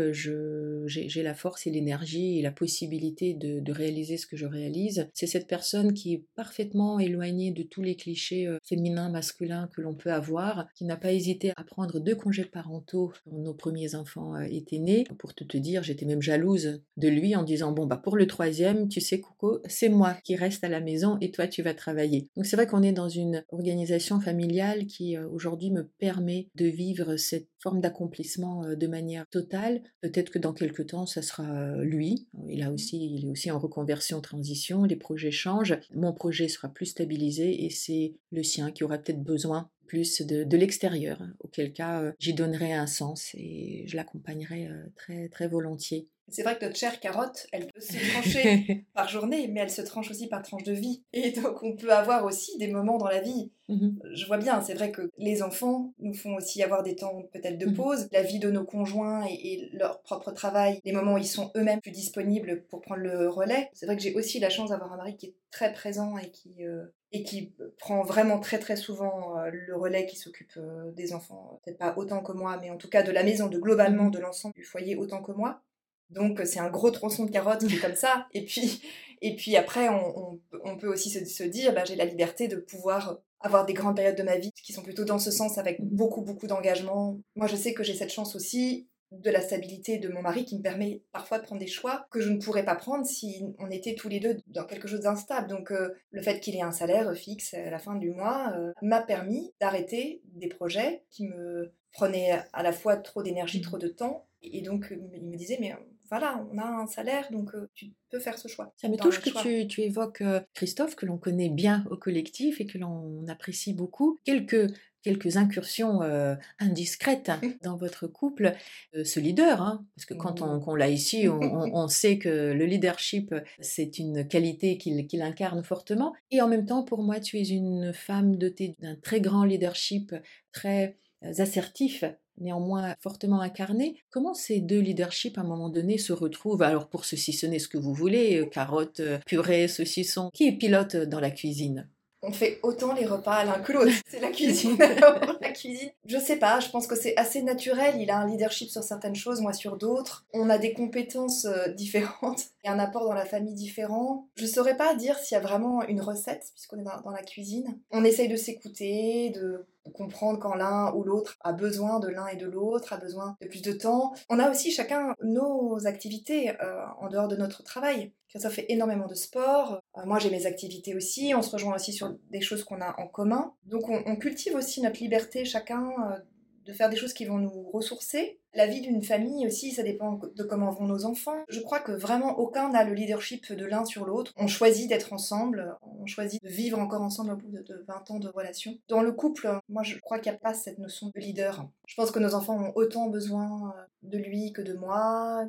j'ai 0.86 1.24
la 1.24 1.34
force 1.34 1.66
et 1.66 1.72
l'énergie 1.72 2.38
et 2.38 2.42
la 2.44 2.52
possibilité 2.52 2.75
de, 2.84 3.72
réaliser 3.72 4.18
ce 4.18 4.28
que 4.28 4.38
je 4.38 4.46
réalise. 4.46 5.10
C'est 5.14 5.28
cette 5.28 5.48
personne 5.48 5.94
qui 5.94 6.14
est 6.14 6.24
parfaitement 6.36 7.00
éloignée 7.00 7.52
de 7.52 7.64
tous 7.64 7.82
les 7.82 7.96
clichés 7.96 8.48
euh, 8.48 8.58
féminins, 8.64 9.10
masculins 9.10 9.70
que 9.74 9.82
l'on 9.82 9.94
peut 9.94 10.12
avoir, 10.12 10.68
qui 10.76 10.86
n'a 10.86 10.96
pas 10.96 11.12
hésité 11.12 11.52
à 11.58 11.64
prendre 11.64 12.00
deux 12.00 12.16
congés 12.16 12.46
parentaux 12.46 13.12
quand 13.24 13.38
nos 13.38 13.54
premiers 13.54 13.96
enfants 13.96 14.36
euh, 14.36 14.44
étaient 14.50 14.80
nés. 14.80 15.06
Pour 15.20 15.34
te, 15.34 15.58
dire, 15.58 15.84
j'étais 15.84 16.06
même 16.06 16.22
jalouse 16.22 16.82
de 16.98 17.08
lui 17.08 17.36
en 17.36 17.44
disant, 17.44 17.72
bon, 17.72 17.86
bah 17.86 17.98
pour 17.98 18.18
le 18.18 18.28
troisième, 18.28 18.88
tu 18.88 19.02
sais, 19.02 19.20
Coco, 19.20 19.60
c'est 19.68 19.90
moi 19.90 20.16
qui 20.24 20.36
reste 20.36 20.64
à 20.64 20.70
la 20.70 20.80
maison 20.80 21.18
et 21.22 21.32
toi, 21.32 21.48
tu 21.48 21.62
vas 21.62 21.74
travailler. 21.74 22.28
Donc 22.36 22.46
c'est 22.46 22.56
vrai 22.56 22.68
qu'on 22.68 22.84
est 22.84 22.92
dans 22.92 23.10
une 23.10 23.44
organisation 23.52 24.20
familiale 24.20 24.86
qui 24.86 25.18
euh, 25.18 25.28
aujourd'hui 25.30 25.72
me 25.72 25.84
permet 25.84 26.48
de 26.56 26.66
vivre 26.66 27.18
cette 27.18 27.48
forme 27.66 27.82
d'accomplissement 27.82 28.76
de 28.76 28.88
manière 28.88 29.26
totale. 29.32 29.82
Peut-être 30.02 30.30
que 30.30 30.38
dans 30.38 30.54
quelques 30.54 30.86
temps, 30.86 31.08
ça 31.08 31.24
sera 31.24 31.78
lui. 31.78 32.28
Il 32.48 32.62
a 32.62 32.72
aussi, 32.72 33.16
il 33.16 33.26
est 33.26 33.30
aussi 33.30 33.50
en 33.50 33.58
reconversion, 33.58 34.22
transition. 34.22 34.84
Les 34.84 34.96
projets 34.96 35.32
changent. 35.32 35.80
Mon 35.96 36.14
projet 36.14 36.48
sera 36.48 36.70
plus 36.70 36.86
stabilisé 36.86 37.66
et 37.66 37.72
c'est 37.72 38.14
le 38.32 38.44
sien 38.44 38.70
qui 38.70 38.84
aura 38.84 39.00
peut-être 39.00 39.24
besoin 39.24 39.72
plus 39.88 40.22
de, 40.22 40.58
l'extérieur, 40.58 41.22
auquel 41.40 41.74
cas 41.74 42.14
j'y 42.20 42.36
donnerai 42.36 42.74
un 42.74 42.88
sens 42.88 43.32
et 43.34 43.86
je 43.88 43.96
l'accompagnerai 43.96 44.70
très 44.96 45.30
très 45.30 45.48
volontiers. 45.48 46.08
C'est 46.30 46.44
vrai 46.44 46.58
que 46.58 46.66
notre 46.66 46.78
chère 46.78 47.00
carotte, 47.00 47.48
elle 47.52 47.68
peut 47.68 47.80
se 47.80 48.12
trancher 48.12 48.86
par 48.94 49.08
journée, 49.08 49.48
mais 49.48 49.62
elle 49.62 49.70
se 49.70 49.82
tranche 49.82 50.10
aussi 50.10 50.28
par 50.28 50.42
tranche 50.42 50.64
de 50.64 50.74
vie. 50.74 51.04
Et 51.14 51.32
donc 51.32 51.62
on 51.64 51.76
peut 51.76 51.92
avoir 51.92 52.26
aussi 52.26 52.58
des 52.58 52.68
moments 52.68 52.98
dans 52.98 53.08
la 53.08 53.22
vie. 53.22 53.52
Mhm. 53.68 54.00
Je 54.14 54.26
vois 54.28 54.38
bien, 54.38 54.62
c'est 54.62 54.76
vrai 54.76 54.92
que 54.92 55.10
les 55.18 55.42
enfants 55.42 55.94
nous 56.00 56.14
font 56.14 56.36
aussi 56.36 56.62
avoir 56.62 56.84
des 56.84 56.96
temps 56.96 57.24
peut-être 57.32 57.58
de 57.58 57.66
mhm. 57.66 57.74
pause. 57.74 58.08
La 58.12 58.22
vie 58.22 58.40
de 58.40 58.52
nos 58.52 58.64
conjoints 58.64 59.26
et, 59.28 59.70
leur 59.74 60.02
propre 60.02 60.32
travail, 60.32 60.80
les 60.84 60.92
moments 60.92 61.14
où 61.14 61.18
ils 61.18 61.26
sont 61.26 61.52
eux-mêmes 61.56 61.82
plus 61.82 61.92
disponibles 61.92 62.64
pour 62.70 62.82
prendre 62.82 63.02
le 63.02 63.30
relais. 63.30 63.70
C'est 63.74 63.86
vrai 63.86 63.96
que 63.96 64.02
j'ai 64.02 64.14
aussi 64.14 64.40
la 64.40 64.50
chance 64.50 64.70
d'avoir 64.70 64.94
un 64.94 64.98
mari 64.98 65.18
qui 65.18 65.28
est 65.28 65.36
très 65.52 65.72
présent 65.74 66.18
et 66.18 66.30
qui, 66.32 66.66
euh, 66.66 66.86
et 67.12 67.24
qui 67.24 67.54
prend 67.80 68.04
vraiment 68.04 68.40
très 68.40 68.60
très 68.60 68.76
souvent 68.76 69.40
euh, 69.40 69.50
le 69.52 69.76
relais, 69.76 70.06
qui 70.06 70.18
s'occupe 70.18 70.52
euh, 70.58 70.92
des 70.92 71.14
enfants, 71.14 71.60
peut-être 71.64 71.78
pas 71.78 71.94
autant 71.98 72.22
que 72.22 72.34
moi, 72.34 72.58
mais 72.62 72.70
en 72.70 72.78
tout 72.78 72.90
cas 72.90 73.04
de 73.04 73.12
la 73.12 73.24
maison, 73.24 73.48
de 73.48 73.58
globalement 73.58 74.06
mhm. 74.06 74.12
de 74.12 74.20
l'ensemble 74.20 74.54
du 74.56 74.64
foyer 74.64 74.96
autant 74.96 75.22
que 75.22 75.32
moi. 75.32 75.62
Donc 76.10 76.42
c'est 76.46 76.60
un 76.60 76.70
gros 76.70 76.92
tronçon 76.92 77.26
de 77.26 77.32
carotte 77.32 77.66
qui 77.66 77.76
est 77.76 77.80
comme 77.80 77.96
ça. 77.96 78.28
Et 78.34 78.46
puis, 78.46 78.82
et 79.22 79.36
puis 79.36 79.56
après, 79.56 79.88
on, 79.90 80.78
peut 80.78 80.88
aussi 80.88 81.10
se, 81.10 81.44
dire, 81.44 81.74
bah, 81.74 81.84
j'ai 81.86 81.96
la 81.96 82.06
liberté 82.06 82.48
de 82.48 82.58
pouvoir 82.58 83.20
avoir 83.40 83.66
des 83.66 83.74
grandes 83.74 83.96
périodes 83.96 84.18
de 84.18 84.24
ma 84.24 84.38
vie 84.38 84.52
qui 84.52 84.74
sont 84.74 84.82
plutôt 84.82 85.06
dans 85.06 85.20
ce 85.20 85.32
sens 85.32 85.58
avec 85.58 85.82
beaucoup, 85.82 86.22
beaucoup 86.22 86.48
d'engagement. 86.48 87.20
Moi, 87.36 87.48
je 87.48 87.56
sais 87.56 87.74
que 87.74 87.84
j'ai 87.84 87.94
cette 87.94 88.12
chance 88.12 88.36
aussi 88.36 88.88
de 89.12 89.30
la 89.30 89.42
stabilité 89.42 89.98
de 89.98 90.10
mon 90.10 90.22
mari 90.22 90.46
qui 90.46 90.58
me 90.58 90.62
permet 90.62 91.04
parfois 91.12 91.40
de 91.40 91.44
prendre 91.44 91.62
des 91.62 91.68
choix 91.68 92.06
que 92.12 92.20
je 92.20 92.30
ne 92.30 92.40
pourrais 92.40 92.66
pas 92.66 92.76
prendre 92.76 93.06
si 93.06 93.44
on 93.60 93.70
était 93.70 93.96
tous 93.96 94.10
les 94.10 94.20
deux 94.20 94.38
dans 94.48 94.66
quelque 94.66 94.88
chose 94.88 95.02
d'instable. 95.02 95.48
Donc 95.48 95.72
euh, 95.72 95.96
le 96.12 96.22
fait 96.22 96.40
qu'il 96.40 96.56
ait 96.56 96.62
un 96.62 96.72
salaire 96.72 97.14
fixe 97.16 97.54
à 97.54 97.70
la 97.70 97.80
fin 97.80 97.96
du 97.96 98.12
mois 98.12 98.54
euh, 98.58 98.74
m'a 98.82 99.02
permis 99.02 99.54
d'arrêter 99.60 100.22
des 100.34 100.48
projets 100.48 101.04
qui 101.12 101.28
me 101.28 101.72
prenaient 101.92 102.42
à 102.52 102.64
la 102.64 102.74
fois 102.74 102.98
trop 102.98 103.24
d'énergie, 103.24 103.62
trop 103.62 103.78
de 103.78 103.88
temps. 103.88 104.28
Et 104.42 104.62
donc 104.62 104.88
il 104.92 105.24
me 105.24 105.38
disait 105.38 105.58
mais 105.62 105.74
voilà, 106.10 106.46
on 106.52 106.58
a 106.58 106.66
un 106.66 106.88
salaire, 106.88 107.32
donc 107.32 107.54
euh, 107.56 107.70
tu 107.74 107.92
peux 108.10 108.20
faire 108.20 108.38
ce 108.38 108.48
choix. 108.48 108.74
Ça 108.78 108.88
me 108.90 108.98
touche 108.98 109.22
que 109.22 109.64
tu, 109.64 109.82
évoques 109.82 110.22
euh, 110.22 110.42
Christophe, 110.54 110.96
que 110.96 111.06
l'on 111.06 111.18
connaît 111.18 111.50
bien 111.50 111.84
au 111.90 111.98
collectif 111.98 112.62
et 112.62 112.66
que 112.66 112.78
l'on 112.78 113.26
apprécie 113.28 113.74
beaucoup. 113.74 114.18
Quelques, 114.24 114.72
quelques 115.02 115.38
incursions 115.38 116.04
euh, 116.04 116.36
indiscrètes 116.60 117.32
dans 117.64 117.76
votre 117.78 118.08
couple. 118.08 118.54
ce 118.94 119.20
leader, 119.20 119.62
hein, 119.62 119.86
parce 119.96 120.06
que 120.06 120.14
quand 120.14 120.42
on, 120.42 120.76
l'a 120.76 120.90
ici, 120.90 121.28
on, 121.30 121.88
sait 121.88 122.20
que 122.20 122.54
le 122.54 122.66
leadership, 122.66 123.34
c'est 123.60 123.98
une 123.98 124.28
qualité 124.28 124.78
qu'il 124.78 125.22
incarne 125.22 125.64
fortement. 125.64 126.14
Et 126.30 126.42
en 126.42 126.48
même 126.48 126.66
temps, 126.66 126.84
pour 126.84 127.02
moi, 127.02 127.20
tu 127.20 127.38
es 127.38 127.48
une 127.48 127.94
femme 127.94 128.38
dotée 128.38 128.76
d'un 128.80 128.96
très 128.96 129.22
grand 129.22 129.44
leadership, 129.44 130.14
très 130.52 130.98
assertif 131.22 132.04
néanmoins 132.38 132.96
fortement 133.02 133.42
incarné. 133.42 133.98
Comment 134.10 134.34
ces 134.34 134.60
deux 134.60 134.80
leaderships 134.80 135.38
à 135.38 135.42
un 135.42 135.46
moment 135.46 135.70
donné 135.70 135.98
se 135.98 136.14
retrouvent? 136.14 136.62
Alors 136.62 136.90
pour 136.90 137.06
ce 137.06 137.16
ce 137.60 137.68
que 137.68 137.78
vous 137.78 137.94
voulez, 137.94 138.42
euh, 138.42 138.46
carottes, 138.46 139.00
euh, 139.00 139.20
purée, 139.26 139.68
saucisson. 139.68 140.30
Qui 140.34 140.48
est 140.48 140.58
pilote 140.58 140.96
dans 140.96 141.20
la 141.20 141.32
cuisine? 141.32 141.90
On 142.22 142.32
fait 142.32 142.60
autant 142.64 142.94
les 142.94 143.06
repas 143.06 143.44
l'un 143.44 143.60
que 143.60 143.72
l'autre. 143.72 143.92
C'est 144.08 144.20
la 144.20 144.32
cuisine. 144.32 144.78
la 145.42 145.52
cuisine. 145.52 145.92
Je 146.06 146.18
sais 146.18 146.38
pas, 146.38 146.60
je 146.60 146.70
pense 146.70 146.88
que 146.88 146.96
c'est 146.96 147.16
assez 147.18 147.42
naturel. 147.42 147.96
Il 148.00 148.10
a 148.10 148.18
un 148.18 148.28
leadership 148.28 148.70
sur 148.70 148.84
certaines 148.84 149.16
choses, 149.16 149.42
moi 149.42 149.54
sur 149.54 149.78
d'autres. 149.78 150.26
On 150.34 150.50
a 150.50 150.58
des 150.58 150.74
compétences 150.74 151.46
euh, 151.46 151.68
différentes 151.70 152.46
et 152.64 152.70
un 152.70 152.80
apport 152.80 153.06
dans 153.06 153.14
la 153.14 153.26
famille 153.26 153.54
différent. 153.54 154.28
Je 154.36 154.46
saurais 154.46 154.78
pas 154.78 154.96
dire 154.96 155.18
s'il 155.18 155.36
y 155.36 155.38
a 155.38 155.42
vraiment 155.42 155.84
une 155.84 156.02
recette, 156.02 156.52
puisqu'on 156.54 156.80
est 156.80 156.84
dans, 156.84 157.12
la 157.12 157.24
cuisine. 157.24 157.80
On 157.92 158.04
essaye 158.04 158.28
de 158.28 158.36
s'écouter, 158.36 159.30
de 159.30 159.66
comprendre 159.94 160.40
quand 160.40 160.56
l'un 160.56 160.92
ou 160.94 161.04
l'autre 161.04 161.38
a 161.42 161.54
besoin 161.54 162.00
de 162.00 162.08
l'un 162.08 162.28
et 162.28 162.36
de 162.36 162.48
l'autre, 162.48 162.92
a 162.92 162.98
besoin 162.98 163.38
de 163.42 163.48
plus 163.48 163.62
de 163.62 163.72
temps. 163.72 164.14
On 164.30 164.40
a 164.40 164.50
aussi 164.50 164.72
chacun 164.72 165.14
nos 165.22 165.86
activités 165.86 166.52
euh, 166.62 166.84
en 167.00 167.08
dehors 167.08 167.28
de 167.28 167.36
notre 167.36 167.64
travail. 167.64 168.12
Ça 168.36 168.50
fait 168.50 168.66
énormément 168.68 169.08
de 169.08 169.16
sport. 169.16 169.82
Euh, 169.98 170.06
moi, 170.06 170.20
j'ai 170.20 170.30
mes 170.30 170.46
activités 170.46 170.96
aussi. 170.96 171.34
On 171.36 171.42
se 171.42 171.52
rejoint 171.52 171.76
aussi 171.76 171.94
sur 171.94 172.16
des 172.32 172.42
choses 172.42 172.64
qu'on 172.64 172.82
a 172.82 173.00
en 173.00 173.08
commun. 173.08 173.54
Donc, 173.66 173.90
on, 173.90 174.16
cultive 174.16 174.56
aussi 174.56 174.82
notre 174.82 175.00
liberté 175.00 175.46
chacun 175.46 175.92
euh, 176.12 176.18
de 176.66 176.74
faire 176.74 176.90
des 176.90 176.96
choses 176.96 177.14
qui 177.14 177.26
vont 177.26 177.38
nous 177.38 177.70
ressourcer. 177.72 178.40
La 178.54 178.68
vie 178.68 178.82
d'une 178.82 179.04
famille 179.04 179.46
aussi, 179.46 179.72
ça 179.72 179.84
dépend 179.84 180.14
de 180.14 180.44
comment 180.44 180.72
vont 180.72 180.86
nos 180.86 181.06
enfants. 181.06 181.44
Je 181.50 181.60
crois 181.60 181.80
que 181.80 181.92
vraiment 181.92 182.40
aucun 182.40 182.70
n'a 182.70 182.84
le 182.84 182.94
leadership 182.94 183.52
de 183.52 183.66
l'un 183.66 183.86
sur 183.86 184.06
l'autre. 184.06 184.32
On 184.38 184.48
choisit 184.48 184.88
d'être 184.88 185.12
ensemble, 185.14 185.78
on 185.82 186.06
choisit 186.06 186.42
de 186.42 186.48
vivre 186.48 186.80
encore 186.80 187.02
ensemble 187.02 187.34
au 187.34 187.36
bout 187.36 187.52
de 187.52 187.84
20 187.88 188.12
ans 188.12 188.20
de 188.20 188.30
relation. 188.30 188.78
Dans 188.88 189.02
le 189.02 189.12
couple, 189.12 189.60
moi 189.68 189.84
je 189.84 190.00
crois 190.00 190.20
qu'il 190.20 190.32
n'y 190.32 190.38
a 190.38 190.40
pas 190.40 190.54
cette 190.54 190.80
notion 190.80 191.12
de 191.14 191.20
leader. 191.20 191.68
Je 191.86 191.96
pense 191.96 192.12
que 192.12 192.20
nos 192.20 192.34
enfants 192.34 192.58
ont 192.58 192.72
autant 192.76 193.10
besoin 193.10 193.74
euh, 193.78 193.82
de 194.04 194.18
lui 194.18 194.54
que 194.54 194.62
de 194.62 194.74
moi. 194.74 195.44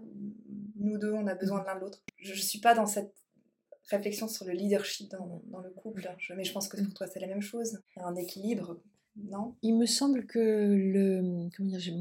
Nous 0.78 0.98
deux, 0.98 1.12
on 1.12 1.28
a 1.28 1.36
besoin 1.36 1.60
de 1.60 1.66
l'un 1.66 1.76
de 1.76 1.80
l'autre. 1.80 2.02
Je 2.18 2.32
ne 2.32 2.38
suis 2.38 2.60
pas 2.60 2.74
dans 2.74 2.86
cette 2.86 3.14
réflexion 3.88 4.28
sur 4.28 4.44
le 4.46 4.52
leadership 4.52 5.10
dans, 5.10 5.42
dans 5.46 5.60
le 5.60 5.70
couple, 5.70 6.08
mais 6.36 6.44
je 6.44 6.52
pense 6.52 6.68
que 6.68 6.80
pour 6.82 6.94
toi 6.94 7.06
c'est 7.06 7.20
la 7.20 7.26
même 7.28 7.42
chose. 7.42 7.78
Il 7.96 8.00
y 8.00 8.02
a 8.02 8.06
un 8.06 8.16
équilibre 8.16 8.80
non 9.30 9.54
Il 9.62 9.76
me 9.76 9.86
semble 9.86 10.26
que 10.26 10.38
le, 10.38 11.48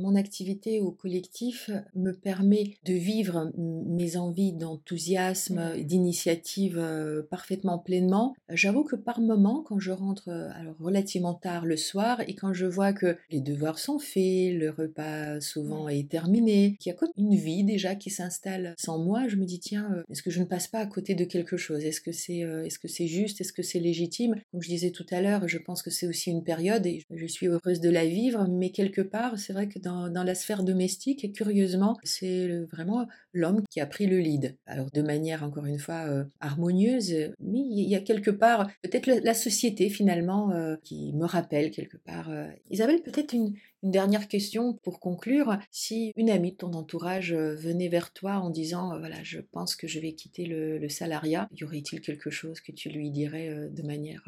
mon 0.01 0.15
activité 0.15 0.81
au 0.81 0.91
collectif 0.91 1.69
me 1.95 2.11
permet 2.11 2.75
de 2.85 2.93
vivre 2.93 3.51
mes 3.57 4.17
envies 4.17 4.53
d'enthousiasme, 4.53 5.75
mmh. 5.75 5.83
d'initiative 5.83 6.77
euh, 6.77 7.23
parfaitement 7.23 7.79
pleinement. 7.79 8.35
J'avoue 8.49 8.83
que 8.83 8.95
par 8.95 9.21
moment, 9.21 9.63
quand 9.65 9.79
je 9.79 9.91
rentre 9.91 10.29
euh, 10.29 10.49
alors 10.53 10.75
relativement 10.79 11.33
tard 11.33 11.65
le 11.65 11.77
soir 11.77 12.21
et 12.27 12.35
quand 12.35 12.53
je 12.53 12.65
vois 12.65 12.93
que 12.93 13.17
les 13.29 13.41
devoirs 13.41 13.79
sont 13.79 13.99
faits, 13.99 14.53
le 14.53 14.69
repas 14.69 15.39
souvent 15.39 15.85
mmh. 15.85 15.91
est 15.91 16.09
terminé, 16.09 16.77
qu'il 16.79 16.91
y 16.91 16.95
a 16.95 16.97
comme 16.97 17.11
une 17.17 17.35
vie 17.35 17.63
déjà 17.63 17.95
qui 17.95 18.09
s'installe 18.09 18.73
sans 18.77 18.99
moi, 18.99 19.27
je 19.27 19.37
me 19.37 19.45
dis 19.45 19.59
tiens, 19.59 19.91
euh, 19.95 20.03
est-ce 20.09 20.21
que 20.21 20.31
je 20.31 20.39
ne 20.39 20.45
passe 20.45 20.67
pas 20.67 20.79
à 20.79 20.85
côté 20.85 21.15
de 21.15 21.23
quelque 21.23 21.57
chose? 21.57 21.83
Est-ce 21.83 22.01
que 22.01 22.11
c'est 22.11 22.35
est-ce 22.35 22.79
que 22.79 22.87
c'est 22.87 23.07
juste? 23.07 23.41
Est-ce 23.41 23.53
que 23.53 23.63
c'est 23.63 23.79
légitime? 23.79 24.35
Comme 24.51 24.61
je 24.61 24.69
disais 24.69 24.91
tout 24.91 25.05
à 25.11 25.21
l'heure, 25.21 25.47
je 25.47 25.57
pense 25.57 25.81
que 25.81 25.89
c'est 25.89 26.07
aussi 26.07 26.29
une 26.29 26.43
période 26.43 26.85
et 26.85 27.04
je 27.11 27.25
suis 27.25 27.47
heureuse 27.47 27.79
de 27.79 27.89
la 27.89 28.05
vivre, 28.05 28.47
mais 28.49 28.71
quelque 28.71 29.01
part, 29.01 29.37
c'est 29.37 29.53
vrai 29.53 29.67
que 29.67 29.79
dans, 29.79 30.09
la 30.09 30.35
sphère 30.35 30.63
domestique, 30.63 31.31
curieusement, 31.33 31.97
c'est 32.03 32.47
vraiment 32.71 33.07
l'homme 33.33 33.63
qui 33.69 33.79
a 33.79 33.85
pris 33.85 34.07
le 34.07 34.17
lead. 34.19 34.57
Alors 34.65 34.89
de 34.91 35.01
manière, 35.01 35.43
encore 35.43 35.65
une 35.65 35.79
fois, 35.79 36.05
euh, 36.07 36.23
harmonieuse, 36.39 37.13
mais 37.39 37.59
il 37.59 37.87
y 37.87 37.95
a 37.95 37.99
quelque 37.99 38.31
part, 38.31 38.67
peut-être 38.81 39.07
la, 39.07 39.33
société 39.33 39.89
finalement, 39.89 40.51
euh, 40.51 40.75
qui 40.83 41.13
me 41.13 41.25
rappelle 41.25 41.71
quelque 41.71 41.97
part. 41.97 42.29
Euh. 42.29 42.47
Isabelle, 42.69 43.01
peut-être 43.03 43.33
une, 43.33 43.53
dernière 43.83 44.27
question 44.27 44.73
pour 44.81 44.99
conclure. 44.99 45.59
Si 45.69 46.11
une 46.15 46.31
amie 46.31 46.53
de 46.53 46.57
ton 46.57 46.73
entourage 46.73 47.35
venait 47.35 47.87
vers 47.87 48.13
toi 48.13 48.37
en 48.37 48.49
disant, 48.49 48.97
voilà, 48.97 49.21
je 49.21 49.39
pense 49.39 49.75
que 49.75 49.85
je 49.85 49.99
vais 49.99 50.13
quitter 50.13 50.47
le, 50.47 50.79
le 50.79 50.89
salariat, 50.89 51.47
y 51.55 51.63
aurait-il 51.63 52.01
quelque 52.01 52.31
chose 52.31 52.61
que 52.61 52.71
tu 52.71 52.89
lui 52.89 53.11
dirais 53.11 53.69
de 53.69 53.83
manière 53.83 54.27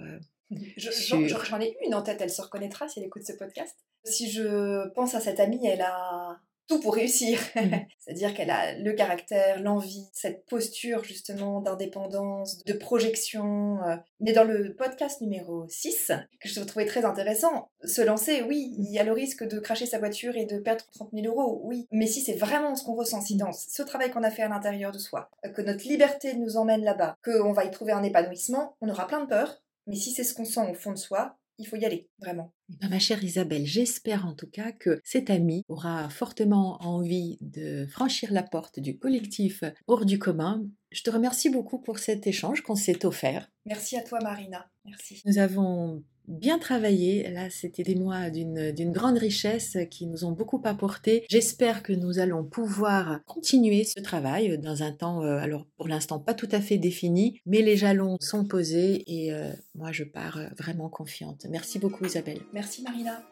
J'en 0.78 1.62
ai 1.62 1.78
une 1.86 1.96
en 1.96 2.02
tête, 2.02 2.22
elle 2.22 2.30
se 2.30 2.42
reconnaîtra 2.42 2.88
si 2.88 3.00
elle 3.00 3.06
écoute 3.06 3.24
ce 3.24 3.34
podcast. 3.34 3.76
Si 4.04 4.32
je 4.32 4.88
pense 4.94 5.16
à 5.16 5.20
cette 5.20 5.40
amie, 5.40 5.66
elle 5.66 5.82
a 5.82 6.40
tout 6.68 6.80
pour 6.80 6.96
réussir. 6.96 7.40
Mm. 7.56 7.76
C'est-à-dire 8.00 8.34
qu'elle 8.34 8.50
a 8.50 8.78
le 8.78 8.94
caractère, 8.94 9.62
l'envie, 9.62 10.08
cette 10.14 10.46
posture 10.46 11.04
justement 11.04 11.62
d'indépendance, 11.62 12.64
de 12.64 12.74
projection. 12.74 13.82
Euh. 13.84 13.96
Mais 14.20 14.34
dans 14.34 14.44
le 14.44 14.76
podcast 14.76 15.22
numéro 15.22 15.66
6, 15.70 16.12
que 16.40 16.50
je 16.50 16.60
trouvais 16.62 16.86
très 16.86 17.06
intéressant, 17.06 17.70
se 17.84 18.02
lancer, 18.02 18.44
oui, 18.44 18.74
il 18.78 18.92
y 18.92 19.00
a 19.00 19.04
le 19.04 19.14
risque 19.14 19.48
de 19.48 19.60
cracher 19.60 19.86
sa 19.86 20.00
voiture 20.00 20.36
et 20.36 20.46
de 20.46 20.60
perdre 20.60 20.86
30 20.94 21.10
000 21.14 21.28
euros, 21.28 21.62
oui. 21.64 21.88
Mais 21.92 22.08
si 22.08 22.22
c'est 22.22 22.36
vraiment 22.36 22.76
ce 22.76 22.84
qu'on 22.84 22.96
ressent, 22.96 23.22
si 23.22 23.36
dans 23.36 23.52
ce 23.52 23.82
travail 23.84 24.12
qu'on 24.12 24.24
a 24.24 24.32
fait 24.32 24.44
à 24.44 24.50
l'intérieur 24.50 24.92
de 24.92 25.00
soi, 25.00 25.30
que 25.56 25.62
notre 25.62 25.88
liberté 25.88 26.36
nous 26.36 26.58
emmène 26.58 26.84
là-bas, 26.84 27.18
qu'on 27.24 27.54
va 27.54 27.66
y 27.66 27.72
trouver 27.72 27.94
un 27.94 28.04
épanouissement, 28.04 28.76
on 28.82 28.90
aura 28.90 29.08
plein 29.08 29.22
de 29.22 29.28
peur, 29.28 29.62
mais 29.88 29.96
si 29.96 30.12
c'est 30.12 30.24
ce 30.24 30.34
qu'on 30.34 30.46
sent 30.46 30.70
au 30.70 30.74
fond 30.74 30.92
de 30.92 30.98
soi, 30.98 31.38
il 31.60 31.68
faut 31.68 31.76
y 31.76 31.86
aller, 31.86 32.08
vraiment. 32.20 32.54
Eh 32.70 32.76
ben, 32.78 32.90
ma 32.90 33.00
chère 33.00 33.24
Isabelle, 33.24 33.66
j'espère 33.66 34.26
en 34.26 34.34
tout 34.34 34.50
cas 34.50 34.72
que 34.72 35.02
cet 35.04 35.30
ami 35.30 35.64
aura 35.68 36.10
fortement 36.10 36.78
envie 36.84 37.38
de 37.42 37.88
franchir 37.88 38.32
la 38.32 38.44
porte 38.44 38.80
du 38.80 39.00
collectif 39.00 39.64
hors 39.88 40.06
du 40.06 40.20
commun. 40.20 40.64
Je 40.92 41.02
te 41.02 41.10
remercie 41.10 41.50
beaucoup 41.50 41.80
pour 41.80 42.00
cet 42.00 42.28
échange 42.28 42.62
qu'on 42.62 42.76
s'est 42.76 43.06
offert. 43.06 43.50
Merci 43.66 43.98
à 43.98 44.04
toi 44.04 44.20
Marina. 44.22 44.70
Merci. 44.86 45.22
Nous 45.26 45.40
avons 45.40 46.04
bien 46.28 46.60
travaillé. 46.60 47.30
Là, 47.32 47.50
c'était 47.50 47.84
des 47.84 47.96
mois 47.96 48.30
d'une 48.30 48.92
grande 48.92 49.18
richesse 49.18 49.78
qui 49.90 50.08
nous 50.08 50.26
ont 50.26 50.32
beaucoup 50.32 50.62
apporté. 50.64 51.26
J'espère 51.30 51.84
que 51.84 51.94
nous 51.94 52.20
allons 52.20 52.44
pouvoir 52.44 53.20
continuer 53.26 53.84
ce 53.84 54.00
travail 54.00 54.58
dans 54.58 54.84
un 54.84 54.92
temps, 54.92 55.24
euh, 55.24 55.38
alors 55.38 55.66
pour 55.78 55.88
l'instant 55.88 56.20
pas 56.20 56.34
tout 56.34 56.50
à 56.52 56.62
fait 56.62 56.78
défini, 56.78 57.42
mais 57.46 57.62
les 57.62 57.78
jalons 57.78 58.18
sont 58.20 58.46
posés 58.46 59.04
et 59.08 59.34
euh, 59.34 59.52
moi 59.76 59.92
je 59.92 60.04
pars 60.04 60.38
euh, 60.38 60.48
vraiment 60.58 60.90
confiante. 60.90 61.46
Merci 61.50 61.80
beaucoup 61.80 62.06
Isabelle. 62.06 62.42
Merci 62.54 62.84
Marina. 62.84 63.24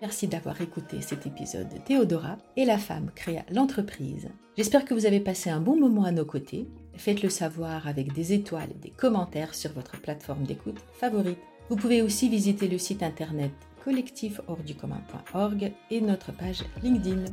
Merci 0.00 0.26
d'avoir 0.26 0.60
écouté 0.60 1.00
cet 1.00 1.26
épisode 1.26 1.68
de 1.68 1.78
Théodora 1.78 2.38
et 2.56 2.64
la 2.64 2.78
femme 2.78 3.10
créa 3.14 3.44
l'entreprise. 3.52 4.28
J'espère 4.56 4.84
que 4.84 4.94
vous 4.94 5.06
avez 5.06 5.20
passé 5.20 5.48
un 5.48 5.60
bon 5.60 5.78
moment 5.78 6.04
à 6.04 6.10
nos 6.10 6.24
côtés. 6.24 6.66
Faites-le 6.96 7.30
savoir 7.30 7.86
avec 7.86 8.12
des 8.12 8.32
étoiles 8.32 8.70
et 8.70 8.82
des 8.82 8.90
commentaires 8.90 9.54
sur 9.54 9.72
votre 9.72 10.00
plateforme 10.00 10.44
d'écoute 10.44 10.80
favorite. 10.92 11.38
Vous 11.68 11.76
pouvez 11.76 12.02
aussi 12.02 12.28
visiter 12.28 12.68
le 12.68 12.78
site 12.78 13.02
internet 13.02 13.52
collectifhorducommun.org 13.84 15.72
et 15.90 16.00
notre 16.00 16.32
page 16.32 16.64
LinkedIn. 16.82 17.24